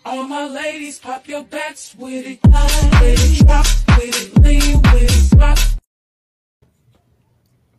[0.03, 3.67] All my ladies, pop your with it, with it, drop
[3.99, 5.80] with it, lean with it, rock.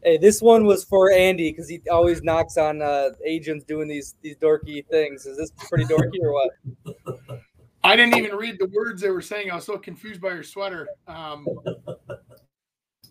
[0.04, 4.16] Hey, this one was for Andy because he always knocks on uh, agents doing these
[4.22, 5.26] these dorky things.
[5.26, 6.52] Is this pretty dorky or what?
[7.84, 9.52] I didn't even read the words they were saying.
[9.52, 10.88] I was so confused by your sweater.
[11.08, 11.48] Um,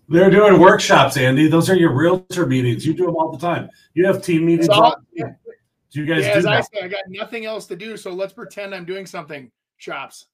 [0.09, 1.49] they're doing workshops, Andy.
[1.49, 2.87] Those are your realtor meetings.
[2.87, 3.69] You do them all the time.
[3.95, 4.69] You have team meetings.
[4.69, 5.27] All, yeah.
[5.93, 6.53] Do you guys yeah, do as that?
[6.53, 9.51] I said, I got nothing else to do, so let's pretend I'm doing something.
[9.77, 10.27] Shops.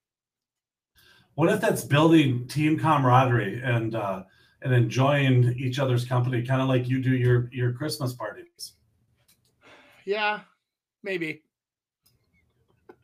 [1.34, 4.24] What if that's building team camaraderie and uh,
[4.62, 8.72] and enjoying each other's company, kind of like you do your your Christmas parties?
[10.04, 10.40] Yeah,
[11.02, 11.42] maybe.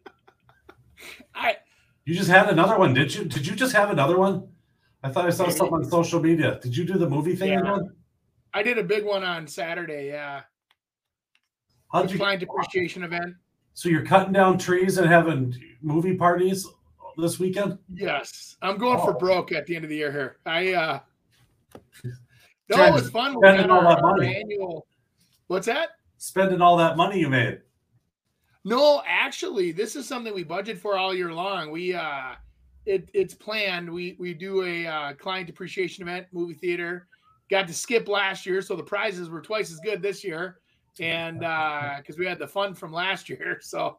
[1.34, 1.56] I.
[2.04, 3.24] You just had another one, did you?
[3.24, 4.48] Did you just have another one?
[5.04, 6.58] I thought I saw something on social media.
[6.62, 7.60] Did you do the movie thing yeah.
[7.60, 7.92] again?
[8.54, 10.08] I did a big one on Saturday.
[10.08, 10.42] Yeah.
[11.92, 13.34] How'd you find appreciation event?
[13.74, 16.66] So you're cutting down trees and having movie parties
[17.18, 17.78] this weekend?
[17.92, 19.04] Yes, I'm going oh.
[19.04, 20.36] for broke at the end of the year here.
[20.46, 21.00] I uh
[22.68, 23.38] no, it was fun.
[23.40, 24.86] We had our, our annual.
[25.46, 25.90] What's that?
[26.22, 27.60] spending all that money you made.
[28.64, 31.72] No, actually, this is something we budget for all year long.
[31.72, 32.34] We uh
[32.86, 33.92] it it's planned.
[33.92, 37.08] We we do a uh, client appreciation event, movie theater.
[37.50, 40.60] Got to skip last year, so the prizes were twice as good this year,
[41.00, 43.58] and uh because we had the fun from last year.
[43.62, 43.98] So,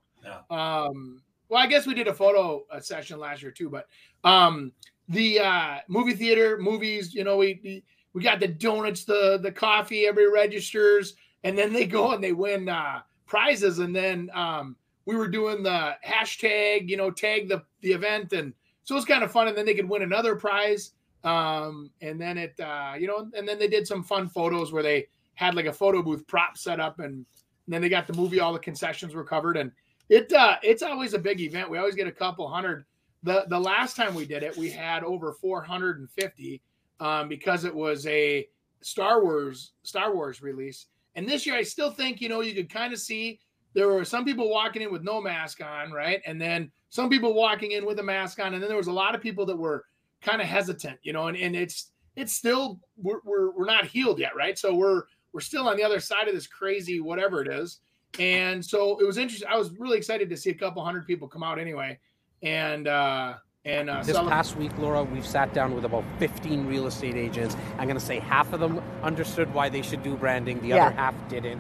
[0.50, 3.88] um, well, I guess we did a photo uh, session last year too, but
[4.24, 4.72] um,
[5.10, 7.84] the uh movie theater movies, you know, we
[8.14, 12.34] we, got the donuts, the the coffee, everybody registers, and then they go and they
[12.34, 14.76] win uh prizes, and then um
[15.06, 19.06] we were doing the hashtag, you know, tag the the event, and so it was
[19.06, 19.48] kind of fun.
[19.48, 20.92] And then they could win another prize.
[21.24, 24.84] Um, and then it, uh, you know, and then they did some fun photos where
[24.84, 27.26] they had like a photo booth prop set up, and, and
[27.68, 28.40] then they got the movie.
[28.40, 29.72] All the concessions were covered, and
[30.10, 31.70] it, uh, it's always a big event.
[31.70, 32.86] We always get a couple hundred.
[33.24, 36.62] The the last time we did it, we had over 450
[37.00, 38.48] um, because it was a
[38.82, 40.88] Star Wars Star Wars release.
[41.16, 43.40] And this year, I still think you know you could kind of see
[43.74, 46.22] there were some people walking in with no mask on, right?
[46.26, 48.94] And then some people walking in with a mask on, and then there was a
[48.94, 49.86] lot of people that were
[50.22, 51.28] kind of hesitant, you know.
[51.28, 54.58] And, and it's it's still we're, we're we're not healed yet, right?
[54.58, 55.04] So we're
[55.34, 57.80] we're still on the other side of this crazy whatever it is.
[58.20, 59.48] And so it was interesting.
[59.50, 62.00] I was really excited to see a couple hundred people come out anyway.
[62.44, 63.36] And uh
[63.66, 67.16] and uh, this some- past week, Laura, we've sat down with about 15 real estate
[67.16, 67.56] agents.
[67.78, 70.88] I'm going to say half of them understood why they should do branding, the Yeah.
[70.88, 71.60] other half didn't.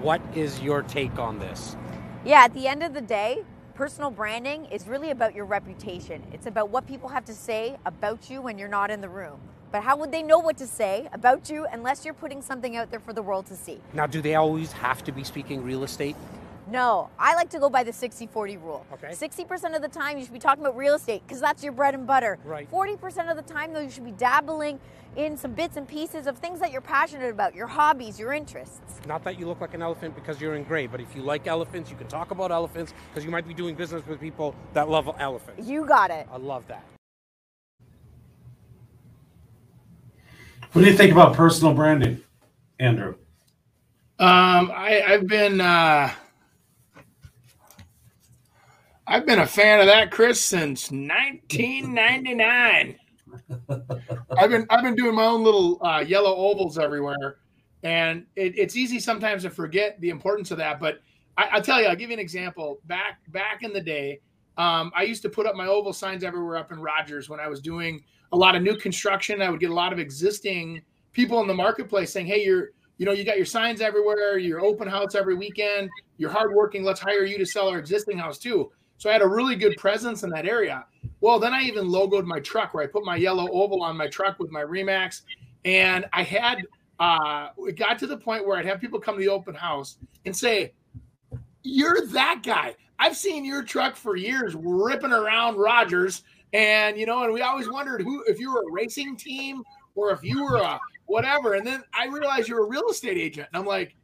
[0.00, 1.76] What is your take on this?
[2.24, 6.20] Yeah, at the end of the day, personal branding is really about your reputation.
[6.32, 9.38] It's about what people have to say about you when you're not in the room.
[9.70, 12.90] But how would they know what to say about you unless you're putting something out
[12.90, 13.80] there for the world to see?
[13.92, 16.16] Now, do they always have to be speaking real estate?
[16.68, 18.86] No, I like to go by the 60 40 rule.
[18.94, 19.08] Okay.
[19.08, 21.94] 60% of the time, you should be talking about real estate because that's your bread
[21.94, 22.38] and butter.
[22.44, 22.70] Right.
[22.70, 24.80] 40% of the time, though, you should be dabbling
[25.14, 29.00] in some bits and pieces of things that you're passionate about, your hobbies, your interests.
[29.06, 31.46] Not that you look like an elephant because you're in gray, but if you like
[31.46, 34.88] elephants, you can talk about elephants because you might be doing business with people that
[34.88, 35.66] love elephants.
[35.66, 36.26] You got it.
[36.30, 36.84] I love that.
[40.72, 42.22] What do you think about personal branding,
[42.78, 43.14] Andrew?
[44.18, 46.10] Um, I, I've been uh,
[49.08, 52.96] I've been a fan of that, Chris, since 1999.
[54.36, 57.36] I've been I've been doing my own little uh, yellow ovals everywhere,
[57.84, 60.80] and it, it's easy sometimes to forget the importance of that.
[60.80, 61.02] But
[61.36, 62.80] I, I'll tell you, I'll give you an example.
[62.86, 64.20] Back back in the day,
[64.58, 67.46] um, I used to put up my oval signs everywhere up in Rogers when I
[67.46, 68.02] was doing
[68.32, 69.40] a lot of new construction.
[69.40, 70.82] I would get a lot of existing
[71.12, 74.38] people in the marketplace saying, "Hey, you're you know you got your signs everywhere.
[74.38, 75.90] Your open house every weekend.
[76.18, 76.82] You're hardworking.
[76.82, 79.76] Let's hire you to sell our existing house too." So I had a really good
[79.76, 80.86] presence in that area.
[81.20, 84.08] Well, then I even logoed my truck where I put my yellow oval on my
[84.08, 85.22] truck with my Remax.
[85.64, 86.62] And I had,
[87.00, 89.98] uh, it got to the point where I'd have people come to the open house
[90.24, 90.72] and say,
[91.62, 92.74] You're that guy.
[92.98, 96.22] I've seen your truck for years ripping around Rogers.
[96.52, 99.62] And, you know, and we always wondered who, if you were a racing team
[99.94, 101.54] or if you were a whatever.
[101.54, 103.48] And then I realized you're a real estate agent.
[103.52, 103.96] And I'm like,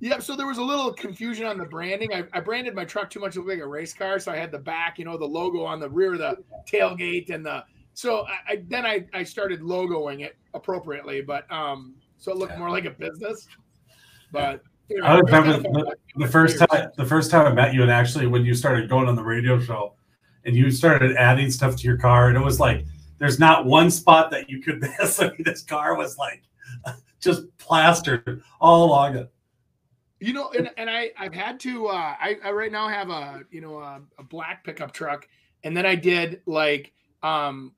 [0.00, 2.12] yeah, so there was a little confusion on the branding.
[2.14, 4.36] I, I branded my truck too much to look like a race car, so I
[4.36, 6.36] had the back, you know, the logo on the rear of the
[6.70, 11.96] tailgate, and the so I, I then I I started logoing it appropriately, but um,
[12.16, 13.48] so it looked more like a business.
[14.30, 17.74] But you know, I remember kind the, the first time the first time I met
[17.74, 19.94] you, and actually when you started going on the radio show,
[20.44, 22.84] and you started adding stuff to your car, and it was like
[23.18, 25.20] there's not one spot that you could miss.
[25.20, 26.44] I mean, this car was like
[27.20, 29.32] just plastered all along it.
[30.20, 33.42] You know, and, and I I've had to uh I, I right now have a
[33.50, 35.28] you know a, a black pickup truck,
[35.62, 36.92] and then I did like
[37.22, 37.72] um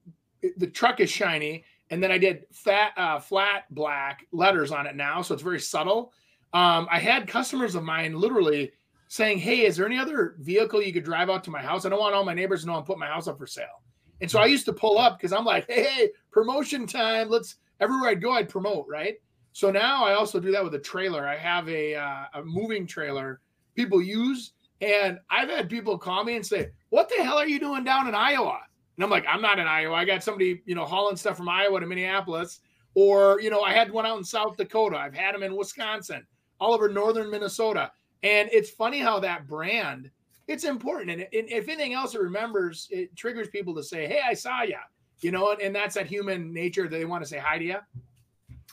[0.57, 4.97] the truck is shiny, and then I did fat uh flat black letters on it
[4.97, 6.13] now, so it's very subtle.
[6.53, 8.73] Um, I had customers of mine literally
[9.09, 11.85] saying, "Hey, is there any other vehicle you could drive out to my house?
[11.85, 13.83] I don't want all my neighbors to know I'm putting my house up for sale."
[14.23, 17.29] And so I used to pull up because I'm like, "Hey, hey, promotion time!
[17.29, 19.17] Let's everywhere I'd go, I'd promote, right?"
[19.53, 21.27] So now I also do that with a trailer.
[21.27, 23.41] I have a uh, a moving trailer
[23.75, 27.59] people use, and I've had people call me and say, "What the hell are you
[27.59, 28.61] doing down in Iowa?"
[28.97, 29.95] And I'm like, "I'm not in Iowa.
[29.95, 32.61] I got somebody, you know, hauling stuff from Iowa to Minneapolis,
[32.95, 34.97] or you know, I had one out in South Dakota.
[34.97, 36.25] I've had them in Wisconsin,
[36.61, 37.91] all over northern Minnesota."
[38.23, 40.11] And it's funny how that brand
[40.47, 44.21] it's important, and, and if anything else, it remembers it triggers people to say, "Hey,
[44.25, 44.79] I saw you,"
[45.21, 47.65] you know, and, and that's that human nature that they want to say hi to
[47.65, 47.77] you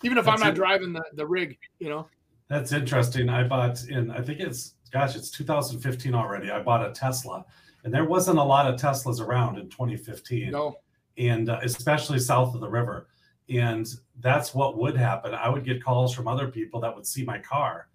[0.04, 0.56] even if That's I'm not it.
[0.56, 2.08] driving the, the rig, you know.
[2.50, 3.30] That's interesting.
[3.30, 6.50] I bought in, I think it's, gosh, it's 2015 already.
[6.50, 7.46] I bought a Tesla,
[7.84, 10.52] and there wasn't a lot of Teslas around in 2015.
[10.52, 10.76] No.
[11.18, 13.08] And uh, especially south of the river.
[13.50, 13.88] And
[14.20, 15.34] that's what would happen.
[15.34, 17.88] I would get calls from other people that would see my car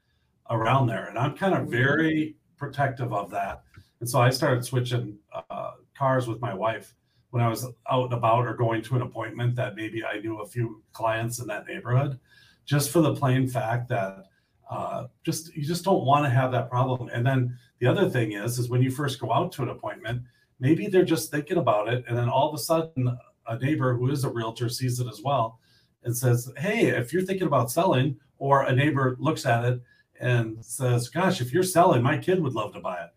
[0.50, 1.07] around there.
[1.07, 3.62] And I'm kind of very protective of that.
[4.00, 5.18] And so I started switching
[5.50, 6.94] uh, cars with my wife
[7.33, 10.43] when I was out and about or going to an appointment that maybe I knew
[10.43, 12.20] a few clients in that neighborhood,
[12.66, 14.26] just for the plain fact that
[14.70, 17.09] uh, just you just don't want to have that problem.
[17.09, 20.22] And then the other thing is, is when you first go out to an appointment,
[20.61, 23.16] maybe they're just thinking about it, and then all of a sudden,
[23.47, 25.59] a neighbor who is a realtor sees it as well,
[26.05, 29.80] and says, "Hey, if you're thinking about selling," or a neighbor looks at it
[30.20, 33.11] and says, "Gosh, if you're selling, my kid would love to buy it."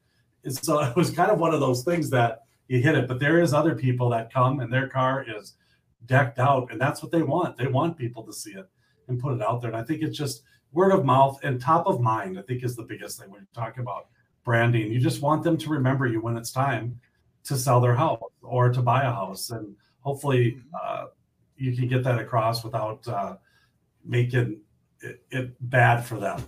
[0.45, 3.07] And so it was kind of one of those things that you hit it.
[3.07, 5.53] But there is other people that come and their car is
[6.05, 7.57] decked out, and that's what they want.
[7.57, 8.70] They want people to see it
[9.07, 9.72] and put it out there.
[9.72, 12.38] And I think it's just word of mouth and top of mind.
[12.38, 14.07] I think is the biggest thing when you talk about
[14.43, 14.91] branding.
[14.91, 16.99] You just want them to remember you when it's time
[17.45, 21.05] to sell their house or to buy a house, and hopefully uh,
[21.57, 23.36] you can get that across without uh,
[24.03, 24.59] making
[25.01, 26.41] it, it bad for them.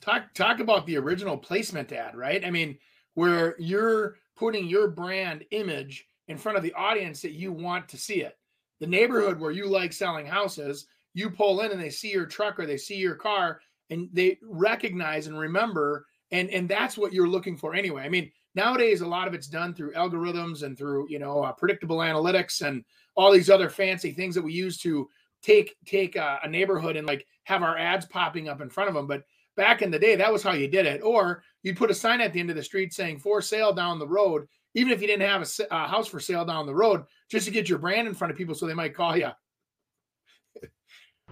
[0.00, 2.44] Talk talk about the original placement ad, right?
[2.44, 2.78] I mean,
[3.14, 7.98] where you're putting your brand image in front of the audience that you want to
[7.98, 8.38] see it.
[8.80, 12.58] The neighborhood where you like selling houses, you pull in and they see your truck
[12.58, 13.60] or they see your car
[13.90, 18.02] and they recognize and remember and and that's what you're looking for anyway.
[18.02, 21.52] I mean, nowadays a lot of it's done through algorithms and through, you know, uh,
[21.52, 22.82] predictable analytics and
[23.16, 25.06] all these other fancy things that we use to
[25.42, 28.94] take take a, a neighborhood and like have our ads popping up in front of
[28.94, 29.24] them, but
[29.60, 32.22] back in the day that was how you did it or you'd put a sign
[32.22, 35.06] at the end of the street saying for sale down the road, even if you
[35.06, 38.08] didn't have a, a house for sale down the road, just to get your brand
[38.08, 39.28] in front of people so they might call you.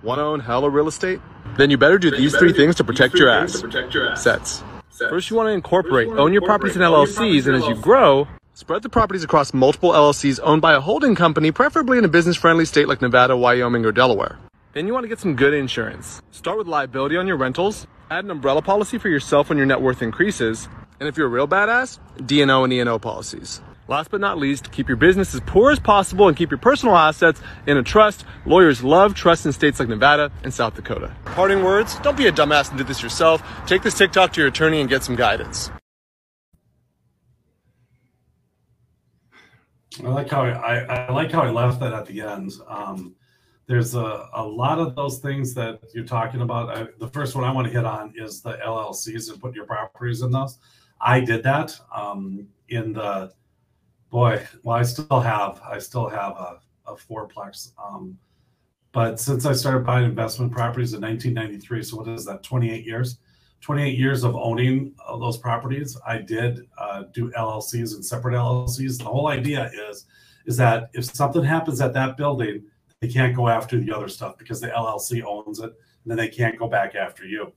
[0.02, 1.20] Want to own hella real estate?
[1.56, 3.64] Then you better do these three things to protect your ass.
[4.22, 4.62] Sets.
[4.90, 8.82] First, you want to incorporate, own your properties in LLCs, and as you grow, spread
[8.82, 12.66] the properties across multiple LLCs owned by a holding company, preferably in a business friendly
[12.66, 14.38] state like Nevada, Wyoming, or Delaware.
[14.74, 16.20] Then you want to get some good insurance.
[16.30, 19.80] Start with liability on your rentals, add an umbrella policy for yourself when your net
[19.80, 20.68] worth increases,
[21.00, 23.60] and if you're a real badass, D&O and E&O policies.
[23.86, 26.94] Last but not least, keep your business as poor as possible and keep your personal
[26.94, 28.24] assets in a trust.
[28.44, 31.14] Lawyers love trust in states like Nevada and South Dakota.
[31.24, 33.42] Parting words, don't be a dumbass and do this yourself.
[33.66, 35.70] Take this TikTok to your attorney and get some guidance.
[40.04, 42.52] I like how I, I like how I left that at the end.
[42.68, 43.16] Um,
[43.68, 46.76] there's a, a lot of those things that you're talking about.
[46.76, 49.66] I, the first one I want to hit on is the LLCs and put your
[49.66, 50.58] properties in those.
[51.02, 53.30] I did that um, in the
[54.10, 54.42] boy.
[54.62, 57.72] Well, I still have I still have a, a fourplex.
[57.78, 58.18] Um,
[58.92, 62.42] but since I started buying investment properties in 1993, so what is that?
[62.42, 63.18] 28 years.
[63.60, 65.98] 28 years of owning those properties.
[66.06, 68.98] I did uh, do LLCs and separate LLCs.
[68.98, 70.06] The whole idea is
[70.46, 72.64] is that if something happens at that building
[73.00, 76.28] they can't go after the other stuff because the LLC owns it, and then they
[76.28, 77.52] can't go back after you.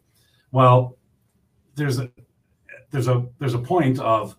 [0.51, 0.97] Well,
[1.75, 2.09] there's a
[2.91, 4.35] there's a there's a point of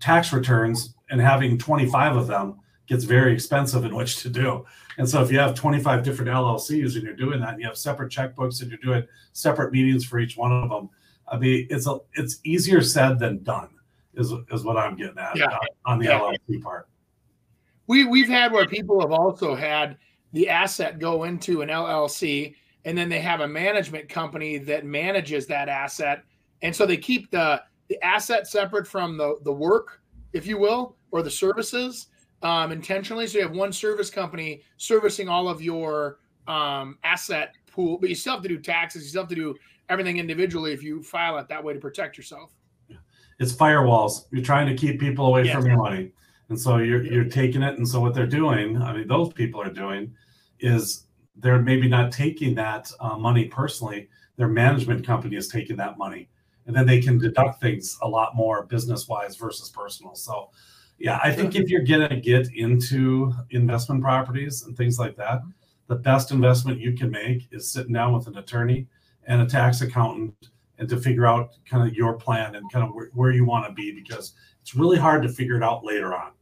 [0.00, 4.64] tax returns and having 25 of them gets very expensive in which to do.
[4.98, 7.76] And so if you have 25 different LLCs and you're doing that, and you have
[7.76, 10.90] separate checkbooks and you're doing separate meetings for each one of them,
[11.28, 13.68] I mean, it's a it's easier said than done.
[14.14, 15.46] Is is what I'm getting at yeah.
[15.46, 16.18] Uh, on the yeah.
[16.18, 16.88] LLC part.
[17.86, 19.96] We we've had where people have also had
[20.32, 22.54] the asset go into an LLC,
[22.84, 26.24] and then they have a management company that manages that asset,
[26.62, 30.02] and so they keep the the asset separate from the the work,
[30.32, 32.06] if you will, or the services
[32.42, 33.26] um, intentionally.
[33.26, 38.14] So you have one service company servicing all of your um, asset pool, but you
[38.14, 39.02] still have to do taxes.
[39.02, 39.56] You still have to do
[39.88, 42.52] everything individually if you file it that way to protect yourself.
[43.38, 44.26] It's firewalls.
[44.30, 45.54] You're trying to keep people away yes.
[45.54, 46.12] from your money.
[46.50, 49.62] And so you're you're taking it, and so what they're doing, I mean, those people
[49.62, 50.12] are doing,
[50.58, 54.08] is they're maybe not taking that uh, money personally.
[54.36, 56.28] Their management company is taking that money,
[56.66, 60.16] and then they can deduct things a lot more business wise versus personal.
[60.16, 60.50] So,
[60.98, 65.42] yeah, I think if you're gonna get into investment properties and things like that,
[65.86, 68.88] the best investment you can make is sitting down with an attorney
[69.28, 70.34] and a tax accountant
[70.78, 73.68] and to figure out kind of your plan and kind of where, where you want
[73.68, 76.32] to be because it's really hard to figure it out later on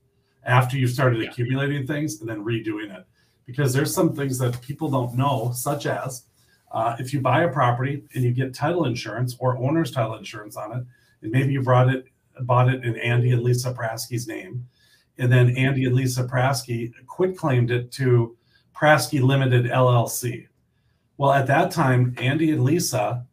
[0.48, 1.28] after you've started yeah.
[1.28, 3.04] accumulating things and then redoing it.
[3.46, 6.24] Because there's some things that people don't know such as
[6.72, 10.56] uh, if you buy a property and you get title insurance or owner's title insurance
[10.56, 10.84] on it
[11.22, 12.06] and maybe you brought it
[12.42, 14.66] bought it in andy and lisa prasky's name
[15.18, 18.36] and then andy and lisa prasky quit claimed it to
[18.76, 20.46] prasky limited llc
[21.16, 23.24] well at that time andy and lisa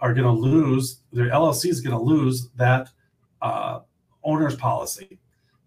[0.00, 2.88] are going to lose their llc is going to lose that
[3.40, 3.80] uh,
[4.24, 5.19] owner's policy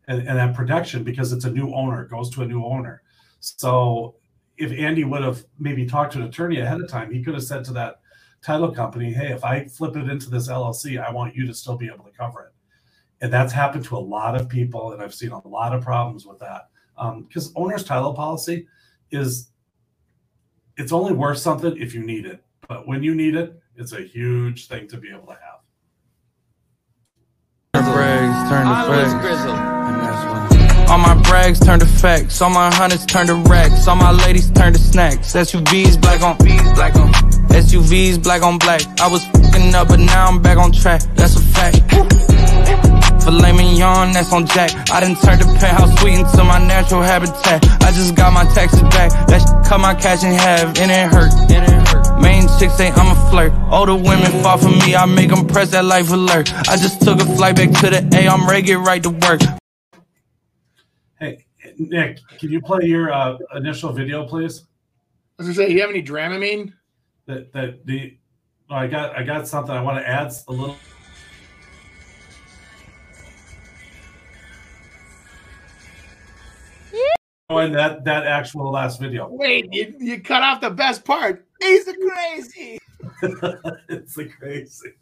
[0.07, 3.01] and, and that protection because it's a new owner, it goes to a new owner.
[3.39, 4.15] So
[4.57, 7.43] if Andy would have maybe talked to an attorney ahead of time, he could have
[7.43, 8.01] said to that
[8.41, 11.77] title company, hey, if I flip it into this LLC, I want you to still
[11.77, 12.53] be able to cover it.
[13.21, 16.25] And that's happened to a lot of people, and I've seen a lot of problems
[16.25, 16.69] with that.
[16.95, 18.67] Because um, owner's title policy
[19.11, 19.49] is
[20.77, 22.43] it's only worth something if you need it.
[22.67, 25.59] But when you need it, it's a huge thing to be able to have.
[27.93, 29.72] Brags turn to
[30.93, 32.39] All my brags turn to facts.
[32.39, 33.87] All my hunters turn to racks.
[33.87, 35.33] All my ladies turn to snacks.
[35.33, 37.11] SUVs black on black on
[37.49, 38.81] SUVs black on black.
[39.01, 41.01] I was fucking up, but now I'm back on track.
[41.15, 41.77] That's a fact.
[43.23, 44.69] Filet mignon, that's on Jack.
[44.91, 47.65] I didn't turn the penthouse suite into my natural habitat.
[47.81, 49.09] I just got my taxes back.
[49.25, 51.33] That cut my cash in half, and it hurt.
[51.49, 52.21] And it hurt.
[52.21, 53.51] Main chicks say I'm a flirt.
[53.71, 56.53] Older women fall for me, I make them press that life alert.
[56.69, 59.41] I just took a flight back to the A, I'm ready, get right to work.
[61.77, 64.65] Nick, can you play your uh, initial video, please?
[65.39, 66.73] I was gonna say, you have any Dramamine?
[67.25, 68.17] That that the
[68.69, 70.77] oh, I got I got something I want to add a little.
[77.59, 79.27] in that that actual last video.
[79.29, 81.45] Wait, you, you cut off the best part.
[81.61, 82.79] He's a crazy.
[83.89, 84.93] it's a crazy.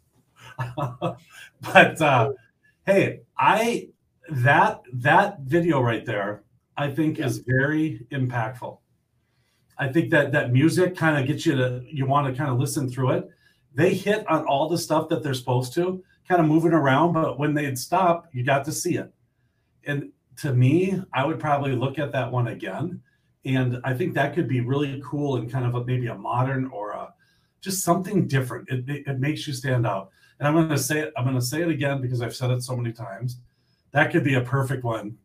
[0.76, 2.32] but uh,
[2.86, 3.88] hey, I
[4.30, 6.42] that that video right there,
[6.76, 7.26] I think yeah.
[7.26, 8.78] is very impactful.
[9.78, 12.58] I think that that music kind of gets you to you want to kind of
[12.58, 13.30] listen through it.
[13.74, 17.38] They hit on all the stuff that they're supposed to, kind of moving around, but
[17.38, 19.12] when they'd stop, you got to see it.
[19.84, 23.00] And to me, I would probably look at that one again.
[23.44, 26.66] And I think that could be really cool and kind of a, maybe a modern
[26.66, 27.12] or a,
[27.60, 28.68] just something different.
[28.68, 30.10] It, it, it makes you stand out.
[30.38, 31.12] And I'm going to say it.
[31.16, 33.38] I'm going to say it again because I've said it so many times.
[33.92, 35.16] That could be a perfect one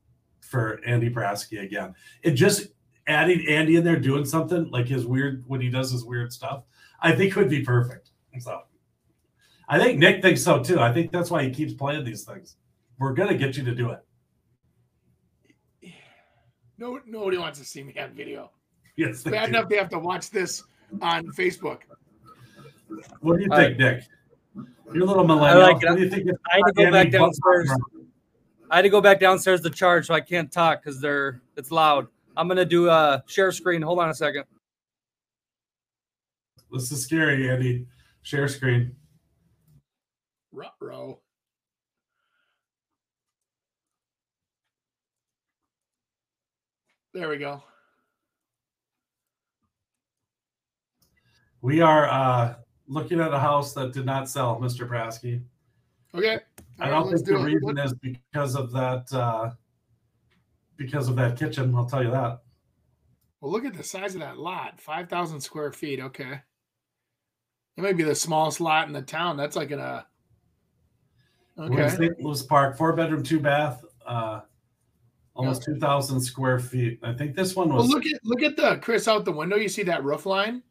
[0.47, 1.93] for Andy Prasky again.
[2.23, 2.67] It just
[3.07, 6.63] adding Andy in there doing something like his weird when he does his weird stuff.
[7.01, 8.11] I think would be perfect.
[8.39, 8.61] So
[9.67, 10.79] I think Nick thinks so too.
[10.79, 12.55] I think that's why he keeps playing these things.
[12.99, 13.99] We're going to get you to do it.
[16.79, 18.51] No, nobody wants to see me on video.
[18.97, 19.49] Yes, bad do.
[19.49, 20.63] enough they have to watch this
[21.01, 21.79] on Facebook.
[23.21, 24.03] What do you think, Nick?
[24.93, 25.65] You're a little millennial.
[25.65, 25.89] I like it.
[25.89, 26.29] What do you think?
[26.51, 27.71] I had to go back downstairs.
[28.69, 31.71] I had to go back downstairs to charge, so I can't talk because they're it's
[31.71, 32.07] loud.
[32.35, 33.81] I'm gonna do a share screen.
[33.81, 34.43] Hold on a second.
[36.71, 37.87] This is scary, Andy.
[38.23, 38.93] Share screen.
[40.51, 41.21] Ruh-roh.
[47.13, 47.63] There we go.
[51.61, 52.55] We are uh,
[52.87, 54.87] looking at a house that did not sell, Mr.
[54.87, 55.41] Prasky.
[56.13, 56.39] Okay.
[56.79, 59.51] I don't think do the reason is because of that uh,
[60.75, 61.73] because of that kitchen.
[61.75, 62.41] I'll tell you that.
[63.41, 65.99] Well, look at the size of that lot, five thousand square feet.
[65.99, 66.41] Okay,
[67.77, 69.37] it might be the smallest lot in the town.
[69.37, 70.05] That's like in a
[71.59, 71.89] okay.
[71.89, 72.19] St.
[72.19, 73.83] Louis Park, four bedroom, two bath.
[74.05, 74.41] Uh,
[75.35, 76.99] almost two thousand square feet.
[77.03, 77.83] I think this one was.
[77.83, 79.55] Well, look at look at the Chris out the window.
[79.55, 80.63] You see that roof line?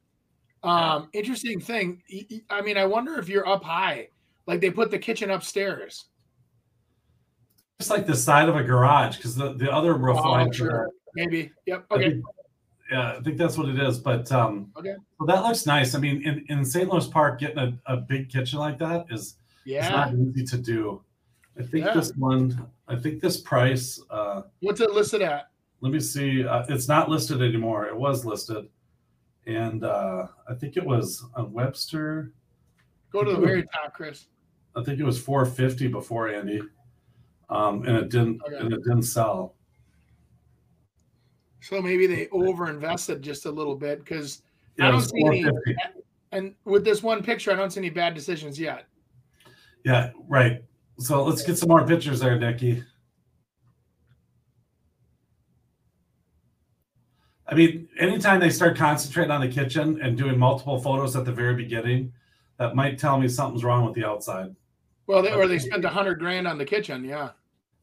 [0.62, 1.20] Um, yeah.
[1.20, 2.02] interesting thing.
[2.50, 4.08] I mean, I wonder if you're up high,
[4.46, 6.06] like they put the kitchen upstairs.
[7.78, 10.52] Just like the side of a garage, because the, the other roof oh, line.
[10.52, 10.88] Sure.
[11.14, 11.50] Maybe.
[11.66, 11.86] Yep.
[11.90, 12.10] Okay.
[12.10, 12.24] Think,
[12.90, 13.98] yeah, I think that's what it is.
[13.98, 14.94] But um, okay.
[15.18, 15.94] Well, that looks nice.
[15.94, 16.88] I mean, in, in St.
[16.88, 19.88] Louis Park, getting a, a big kitchen like that is yeah.
[19.88, 21.02] not easy to do.
[21.58, 21.94] I think yeah.
[21.94, 24.00] this one, I think this price.
[24.10, 25.48] Uh, What's it listed at?
[25.80, 26.46] Let me see.
[26.46, 27.86] Uh, it's not listed anymore.
[27.86, 28.68] It was listed,
[29.46, 32.32] and uh, I think it was on Webster.
[33.10, 34.26] Go to the very top, Chris.
[34.76, 36.60] I think it was 450 before Andy,
[37.48, 38.56] um, and it didn't okay.
[38.56, 39.54] and it didn't sell.
[41.60, 44.42] So maybe they over invested just a little bit because
[44.78, 45.44] yeah, I don't see any.
[46.32, 48.86] And with this one picture, I don't see any bad decisions yet.
[49.84, 50.62] Yeah, right.
[50.98, 52.82] So let's get some more pictures there, Nicky.
[57.48, 61.32] I mean, anytime they start concentrating on the kitchen and doing multiple photos at the
[61.32, 62.12] very beginning,
[62.58, 64.54] that might tell me something's wrong with the outside.
[65.06, 67.04] Well, they, or they spent a hundred grand on the kitchen.
[67.04, 67.30] Yeah.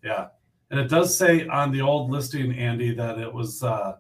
[0.04, 0.28] Yeah,
[0.70, 3.98] and it does say on the old listing, Andy, that it was uh,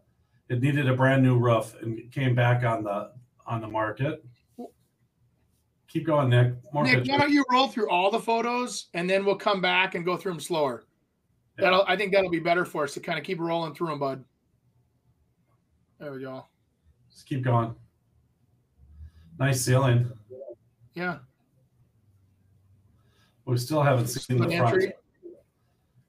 [0.49, 3.11] it needed a brand new roof and came back on the
[3.45, 4.23] on the market.
[5.87, 6.55] Keep going, Nick.
[6.73, 7.11] More Nick, pictures.
[7.11, 10.17] why don't you roll through all the photos and then we'll come back and go
[10.17, 10.83] through them slower.
[11.57, 11.65] Yeah.
[11.65, 13.99] That'll I think that'll be better for us to kind of keep rolling through them,
[13.99, 14.23] bud.
[15.99, 16.47] There we go.
[17.11, 17.75] Just keep going.
[19.39, 20.11] Nice ceiling.
[20.95, 21.19] Yeah.
[23.45, 24.73] We still haven't seen the front.
[24.73, 24.93] Entry.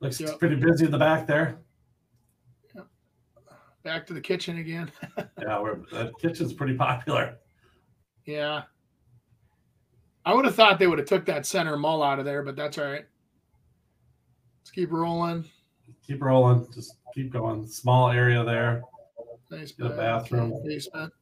[0.01, 0.39] Looks yep.
[0.39, 1.59] pretty busy in the back there.
[3.82, 4.91] Back to the kitchen again.
[5.43, 7.37] yeah, we're, that kitchen's pretty popular.
[8.24, 8.62] Yeah.
[10.24, 12.57] I would have thought they would have took that center mull out of there, but
[12.57, 13.05] that's all right.
[14.61, 15.45] Let's keep rolling.
[16.07, 16.66] Keep rolling.
[16.72, 17.66] Just keep going.
[17.66, 18.82] Small area there.
[19.51, 20.62] Nice bathroom.
[20.64, 21.12] basement.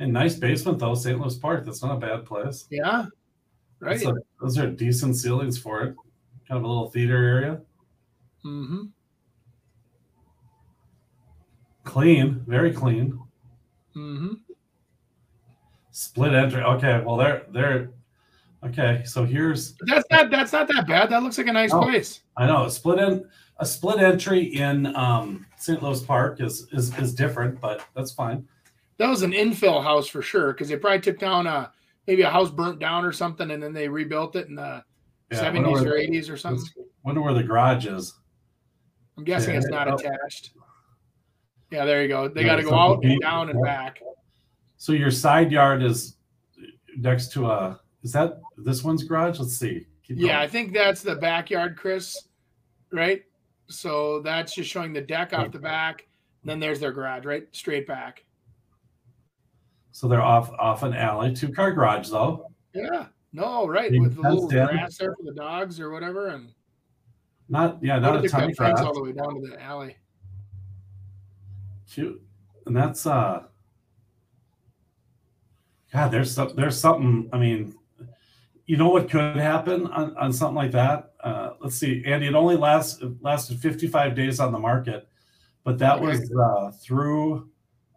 [0.00, 1.20] And nice basement though, St.
[1.20, 1.64] Louis Park.
[1.64, 2.66] That's not a bad place.
[2.70, 3.06] Yeah.
[3.78, 4.02] Right.
[4.02, 5.94] A- those are decent ceilings for it.
[6.48, 7.60] Kind of a little theater area.
[8.44, 8.82] mm-hmm.
[11.84, 13.18] Clean, very clean.
[13.96, 14.34] Mm-hmm.
[15.90, 16.62] Split entry.
[16.62, 17.90] Okay, well they're they're
[18.64, 19.02] okay.
[19.04, 21.10] So here's That's not that's not that bad.
[21.10, 21.82] That looks like a nice Oh.
[21.82, 22.20] place.
[22.36, 23.24] I know a split in
[23.58, 25.82] a split entry in um, St.
[25.82, 28.46] Louis Park is is is different, but that's fine.
[28.98, 31.72] That was an infill house for sure, because they probably took down a
[32.06, 34.82] maybe a house burnt down or something, and then they rebuilt it in the
[35.32, 36.66] seventies or eighties or something.
[37.04, 38.14] Wonder where the garage is.
[39.16, 40.52] I'm guessing Yeah, it's not attached.
[41.70, 42.28] Yeah, there you go.
[42.28, 44.00] They Yeah, got to go out and down and back.
[44.76, 46.16] So your side yard is
[46.96, 47.80] next to a.
[48.02, 49.38] Is that this one's garage?
[49.38, 49.86] Let's see.
[50.06, 52.28] Keep Yeah, I think that's the backyard, Chris.
[52.92, 53.22] Right.
[53.68, 56.06] So that's just showing the deck off the back.
[56.44, 57.46] Then there's their garage, right?
[57.52, 58.24] Straight back.
[59.92, 62.50] So they're off off an alley, two car garage though.
[62.74, 63.06] Yeah.
[63.34, 63.90] No, right.
[63.90, 64.66] Being With the little in.
[64.66, 66.28] grass there for the dogs or whatever.
[66.28, 66.50] And
[67.48, 68.80] Not yeah, not a ton of grass.
[68.80, 69.96] all the way down to the alley.
[71.90, 72.20] Cute,
[72.66, 73.44] and that's uh.
[75.92, 77.28] God, there's some, there's something.
[77.34, 77.74] I mean,
[78.64, 81.12] you know what could happen on, on something like that?
[81.22, 82.28] Uh, let's see, Andy.
[82.28, 85.06] It only lasts it lasted 55 days on the market,
[85.64, 86.06] but that Okay.
[86.06, 87.50] was uh, through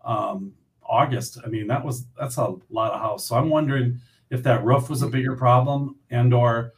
[0.04, 0.54] um,
[0.88, 1.40] August.
[1.44, 3.28] I mean, that was that's a lot of house.
[3.28, 6.74] So I'm wondering if that roof was a bigger problem, and or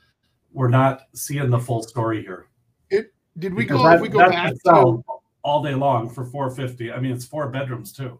[0.51, 2.47] we're not seeing the full story here.
[2.89, 5.03] It did we Because go that- if we go back to
[5.43, 6.91] all day long for 450.
[6.91, 8.20] I mean, it's four bedrooms too.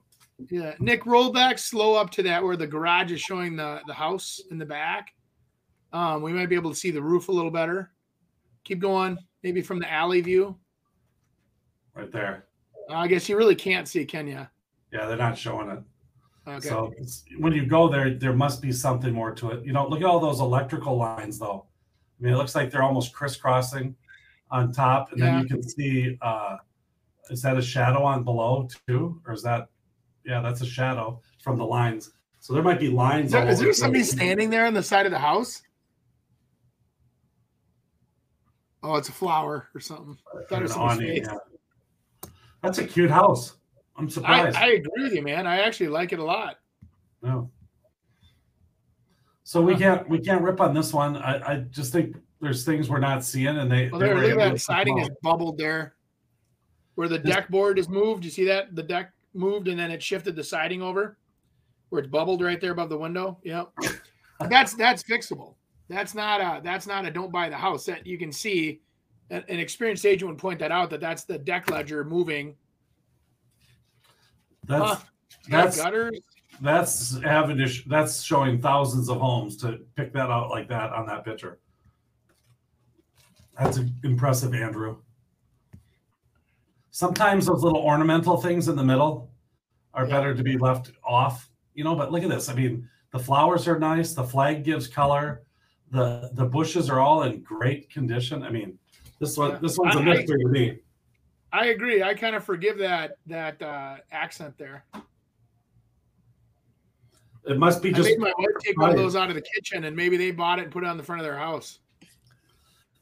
[0.50, 3.94] Yeah, Nick, roll back slow up to that where the garage is showing the the
[3.94, 5.14] house in the back.
[5.94, 7.92] Um, we might be able to see the roof a little better.
[8.66, 10.58] Keep going, maybe from the alley view.
[11.96, 12.46] Right there.
[12.90, 14.46] I guess you really can't see, can you?
[14.92, 15.80] Yeah, they're not showing it.
[16.48, 16.68] Okay.
[16.68, 19.66] So it's, when you go there, there must be something more to it.
[19.66, 21.66] You know, look at all those electrical lines, though.
[22.20, 23.96] I mean, it looks like they're almost crisscrossing
[24.50, 26.18] on top, and then you can see.
[26.22, 26.58] uh
[27.30, 29.68] Is that a shadow on below too, or is that?
[30.24, 32.12] Yeah, that's a shadow from the lines.
[32.40, 33.28] So there might be lines.
[33.28, 35.62] Is there, all is over there somebody standing there on the side of the house?
[38.84, 40.18] Oh, it's a flower or something.
[40.34, 41.36] I thought it was An awning, yeah.
[42.64, 43.57] That's a cute house.
[43.98, 44.56] I'm surprised.
[44.58, 45.48] I agree with you, man.
[45.48, 46.60] I actually like it a lot.
[47.22, 47.50] No.
[49.44, 51.18] So we can't we can't rip on this one.
[51.18, 53.90] I, I just think there's things we're not seeing, and they.
[53.90, 55.96] Well, there, look at that siding is bubbled there,
[56.96, 58.26] where the deck board is moved.
[58.26, 61.18] You see that the deck moved and then it shifted the siding over,
[61.90, 63.40] where it's bubbled right there above the window.
[63.44, 63.72] Yep,
[64.50, 65.56] that's that's fixable.
[65.88, 67.86] That's not a that's not a don't buy the house.
[67.86, 68.82] That you can see,
[69.30, 70.90] an, an experienced agent would point that out.
[70.90, 72.56] That that's the deck ledger moving.
[74.68, 75.00] That's Huh.
[75.50, 76.20] That's gutters.
[76.62, 81.24] that's having that's showing thousands of homes to pick that out like that on that
[81.24, 81.60] picture.
[83.58, 84.98] That's impressive, Andrew.
[86.92, 89.32] Sometimes those little ornamental things in the middle
[89.94, 91.96] are better to be left off, you know.
[91.96, 92.50] But look at this.
[92.50, 94.14] I mean, the flowers are nice.
[94.14, 95.44] The flag gives color.
[95.92, 98.44] The the bushes are all in great condition.
[98.44, 98.78] I mean,
[99.20, 100.80] this one this one's a mystery to me.
[101.54, 102.04] I agree.
[102.04, 104.84] I kind of forgive that that uh, accent there.
[107.46, 109.42] It must be I just made my wife take one of those out of the
[109.42, 111.80] kitchen, and maybe they bought it and put it on the front of their house.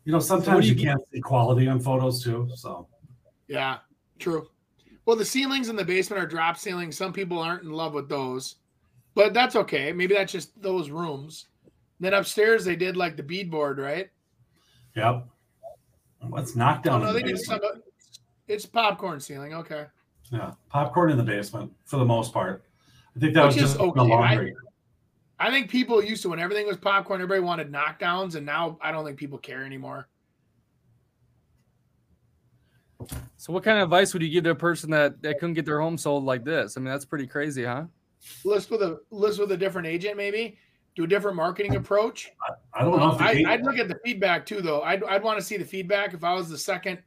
[0.03, 2.47] you know sometimes you you- can't see quality on photos too.
[2.55, 2.87] So
[3.47, 3.79] Yeah,
[4.19, 4.47] true.
[5.05, 6.97] Well, the ceilings in the basement are drop ceilings.
[6.97, 8.55] Some people aren't in love with those,
[9.15, 9.91] but that's okay.
[9.91, 11.47] Maybe that's just those rooms.
[11.99, 14.09] Then upstairs they did like the beadboard, right?
[14.95, 15.27] Yep.
[16.29, 17.01] Let's knock Oh down.
[17.01, 17.59] no, in they the did some.
[18.47, 18.55] Basement.
[18.55, 19.53] It's popcorn ceiling.
[19.53, 19.85] Okay,
[20.31, 22.63] Yeah, popcorn in the basement for the most part.
[23.15, 23.99] I think that Which was is just the okay.
[24.01, 24.55] I- laundry.
[25.37, 28.93] I think people used to when everything was popcorn, everybody wanted knockdowns, and now I
[28.93, 30.07] don't think people care anymore.
[33.35, 35.65] So, what kind of advice would you give to a person that, that couldn't get
[35.65, 36.77] their home sold like this?
[36.77, 37.83] I mean, that's pretty crazy, huh?
[38.45, 40.57] List with a list with a different agent, maybe
[40.95, 42.31] do a different marketing approach.
[42.73, 44.81] I don't know if I, I'd look at the feedback too, though.
[44.83, 46.99] I'd, I'd want to see the feedback if I was the second,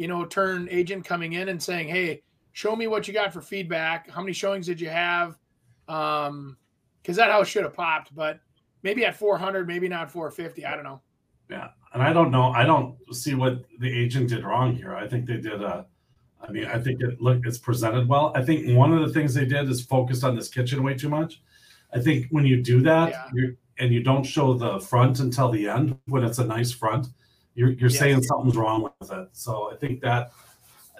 [0.00, 2.22] you know, turn agent coming in and saying, "Hey,
[2.52, 4.10] show me what you got for feedback.
[4.10, 5.36] How many showings did you have?"
[5.88, 6.56] Um,
[7.02, 8.40] because that house should have popped, but
[8.82, 10.64] maybe at 400, maybe not 450.
[10.64, 11.02] I don't know.
[11.50, 12.50] Yeah, and I don't know.
[12.50, 14.94] I don't see what the agent did wrong here.
[14.94, 15.84] I think they did a.
[16.40, 18.32] I mean, I think it look it's presented well.
[18.34, 21.10] I think one of the things they did is focused on this kitchen way too
[21.10, 21.42] much.
[21.92, 25.68] I think when you do that, you're and you don't show the front until the
[25.68, 27.08] end when it's a nice front,
[27.60, 27.98] you're you're Yes.
[27.98, 29.28] saying something's wrong with it.
[29.32, 30.32] So I think that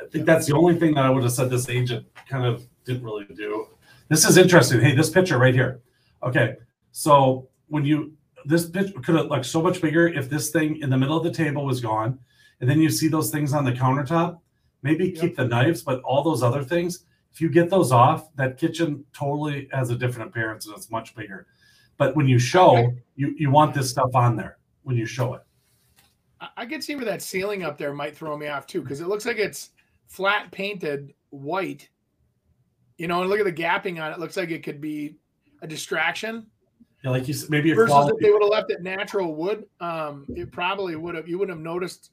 [0.01, 2.67] I think that's the only thing that I would have said this agent kind of
[2.85, 3.67] didn't really do.
[4.09, 4.81] This is interesting.
[4.81, 5.81] Hey, this picture right here.
[6.23, 6.57] Okay,
[6.93, 8.13] so when you
[8.45, 11.25] this picture could have looked so much bigger if this thing in the middle of
[11.25, 12.19] the table was gone,
[12.61, 14.39] and then you see those things on the countertop.
[14.83, 18.57] Maybe keep the knives, but all those other things, if you get those off, that
[18.57, 21.47] kitchen totally has a different appearance and it's much bigger.
[21.99, 22.71] But when you show,
[23.17, 25.43] you you want this stuff on there when you show it.
[26.57, 29.09] I- could see where that ceiling up there might throw me off too, because it
[29.09, 29.71] looks like it's
[30.09, 31.89] flat painted white.
[32.99, 34.19] You know, and look at the gapping on it.
[34.19, 35.17] Looks like it could be
[35.63, 36.47] a distraction.
[37.03, 38.17] Yeah, like you said, maybe a Versus quality.
[38.19, 41.27] if they would have left it natural wood, um, it probably would have.
[41.27, 42.11] You wouldn't have noticed.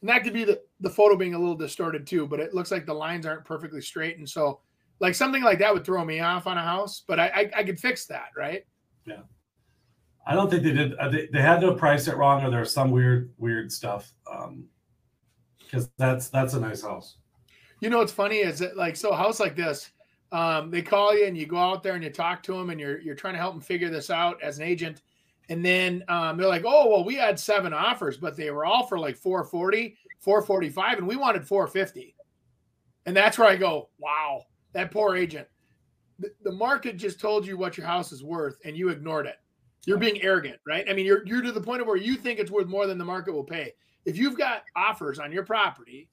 [0.00, 2.26] And that could be the the photo being a little distorted too.
[2.26, 4.60] But it looks like the lines aren't perfectly straight, and so
[5.00, 7.02] like something like that would throw me off on a house.
[7.06, 8.64] But I I, I could fix that, right?
[9.06, 9.22] Yeah.
[10.28, 10.94] I don't think they did.
[10.96, 14.12] uh, They, they had to price it wrong, or there's some weird weird stuff.
[14.30, 14.66] Um,
[15.58, 17.16] because that's that's a nice house.
[17.80, 19.90] You know what's funny is that like so a house like this,
[20.32, 22.78] um, they call you and you go out there and you talk to them and
[22.78, 25.00] you're you're trying to help them figure this out as an agent,
[25.48, 28.86] and then um, they're like, oh well, we had seven offers, but they were all
[28.86, 32.14] for like 440, 445, and we wanted 450,
[33.06, 34.42] and that's where I go, wow,
[34.74, 35.48] that poor agent.
[36.42, 39.36] The market just told you what your house is worth and you ignored it.
[39.86, 40.84] You're being arrogant, right?
[40.88, 42.98] I mean, you're you're to the point of where you think it's worth more than
[42.98, 43.72] the market will pay.
[44.04, 46.08] If you've got offers on your property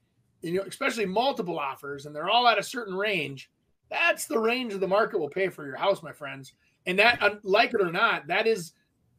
[0.45, 3.49] you know, especially multiple offers, and they're all at a certain range,
[3.89, 6.53] that's the range of the market will pay for your house, my friends.
[6.85, 8.73] And that, like it or not, that is,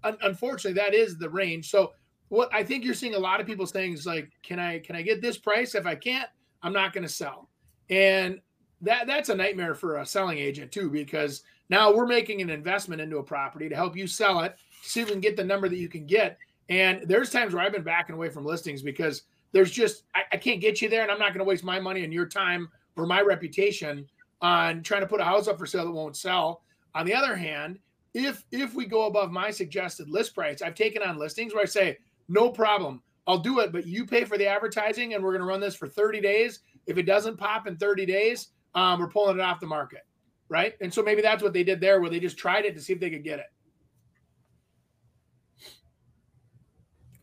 [0.05, 1.69] unfortunately, that is the range.
[1.69, 1.93] So,
[2.29, 4.95] what I think you're seeing a lot of people saying is like, "Can I, can
[4.95, 5.75] I get this price?
[5.75, 6.29] If I can't,
[6.63, 7.49] I'm not going to sell."
[7.91, 8.41] And
[8.83, 13.01] that that's a nightmare for a selling agent too, because now we're making an investment
[13.01, 15.69] into a property to help you sell it, see if we can get the number
[15.69, 16.39] that you can get.
[16.69, 20.37] And there's times where I've been backing away from listings because there's just I, I
[20.37, 22.69] can't get you there, and I'm not going to waste my money and your time
[22.97, 24.07] or my reputation
[24.41, 26.63] on trying to put a house up for sale that won't sell.
[26.95, 27.79] On the other hand,
[28.15, 31.67] if if we go above my suggested list price, I've taken on listings where I
[31.67, 31.99] say
[32.29, 35.47] no problem, I'll do it, but you pay for the advertising, and we're going to
[35.47, 36.61] run this for 30 days.
[36.87, 40.07] If it doesn't pop in 30 days, um, we're pulling it off the market,
[40.49, 40.75] right?
[40.81, 42.93] And so maybe that's what they did there, where they just tried it to see
[42.93, 43.47] if they could get it.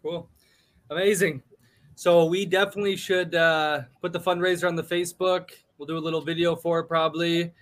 [0.01, 0.29] Cool.
[0.89, 1.41] Amazing.
[1.95, 5.51] So we definitely should uh, put the fundraiser on the Facebook.
[5.77, 7.53] We'll do a little video for it probably.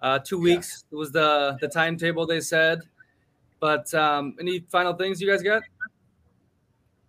[0.00, 2.80] Uh, two weeks was the the timetable they said.
[3.60, 5.62] But um, any final things you guys got?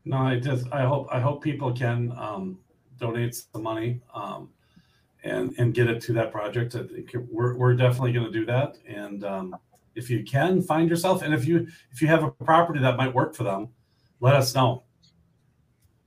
[0.06, 2.60] No, I just I hope I hope people can um,
[3.00, 4.50] donate some money um,
[5.24, 6.76] and and get it to that project.
[6.76, 8.78] I think we're we're definitely going to do that.
[8.88, 9.56] And um,
[9.96, 13.14] if you can find yourself, and if you if you have a property that might
[13.14, 13.70] work for them,
[14.20, 14.84] let us know.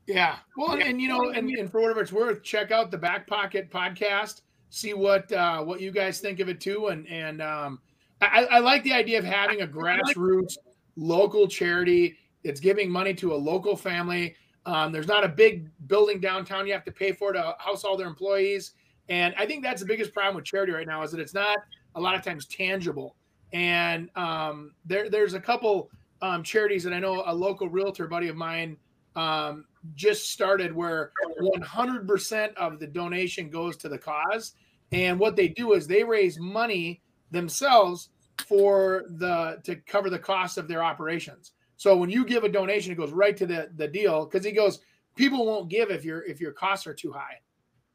[0.06, 0.36] Yeah.
[0.56, 3.26] Well, and, and, you know, and, and for whatever it's worth, check out the Back
[3.26, 4.42] Pocket podcast.
[4.70, 6.88] See what uh, what you guys think of it too.
[6.88, 7.80] And and um,
[8.20, 10.56] I, I like the idea of having a grassroots
[10.96, 12.16] local charity.
[12.44, 14.36] It's giving money to a local family.
[14.64, 17.96] Um, there's not a big building downtown you have to pay for to house all
[17.96, 18.72] their employees.
[19.08, 21.58] And I think that's the biggest problem with charity right now is that it's not
[21.94, 23.16] a lot of times tangible.
[23.52, 25.90] And um, there there's a couple
[26.22, 28.76] um, charities that I know a local realtor buddy of mine
[29.14, 34.52] um, just started where 100% of the donation goes to the cause.
[34.92, 38.10] And what they do is they raise money themselves
[38.46, 41.52] for the to cover the cost of their operations.
[41.76, 44.52] So when you give a donation, it goes right to the the deal because he
[44.52, 44.80] goes,
[45.14, 47.40] people won't give if your if your costs are too high.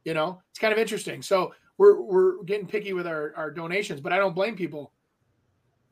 [0.03, 1.21] You know, it's kind of interesting.
[1.21, 4.91] So we're we're getting picky with our, our donations, but I don't blame people.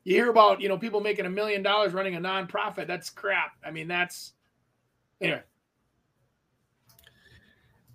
[0.04, 2.86] You hear about, you know, people making a million dollars running a nonprofit.
[2.86, 3.52] That's crap.
[3.64, 4.32] I mean, that's
[5.20, 5.42] anyway.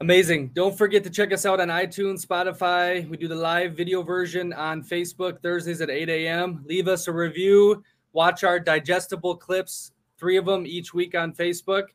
[0.01, 0.49] Amazing.
[0.49, 3.07] Don't forget to check us out on iTunes, Spotify.
[3.07, 6.63] We do the live video version on Facebook Thursdays at 8 a.m.
[6.67, 7.81] Leave us a review.
[8.11, 11.85] Watch our digestible clips, three of them each week on Facebook,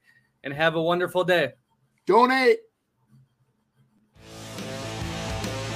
[0.44, 1.52] and have a wonderful day.
[2.06, 2.60] Donate.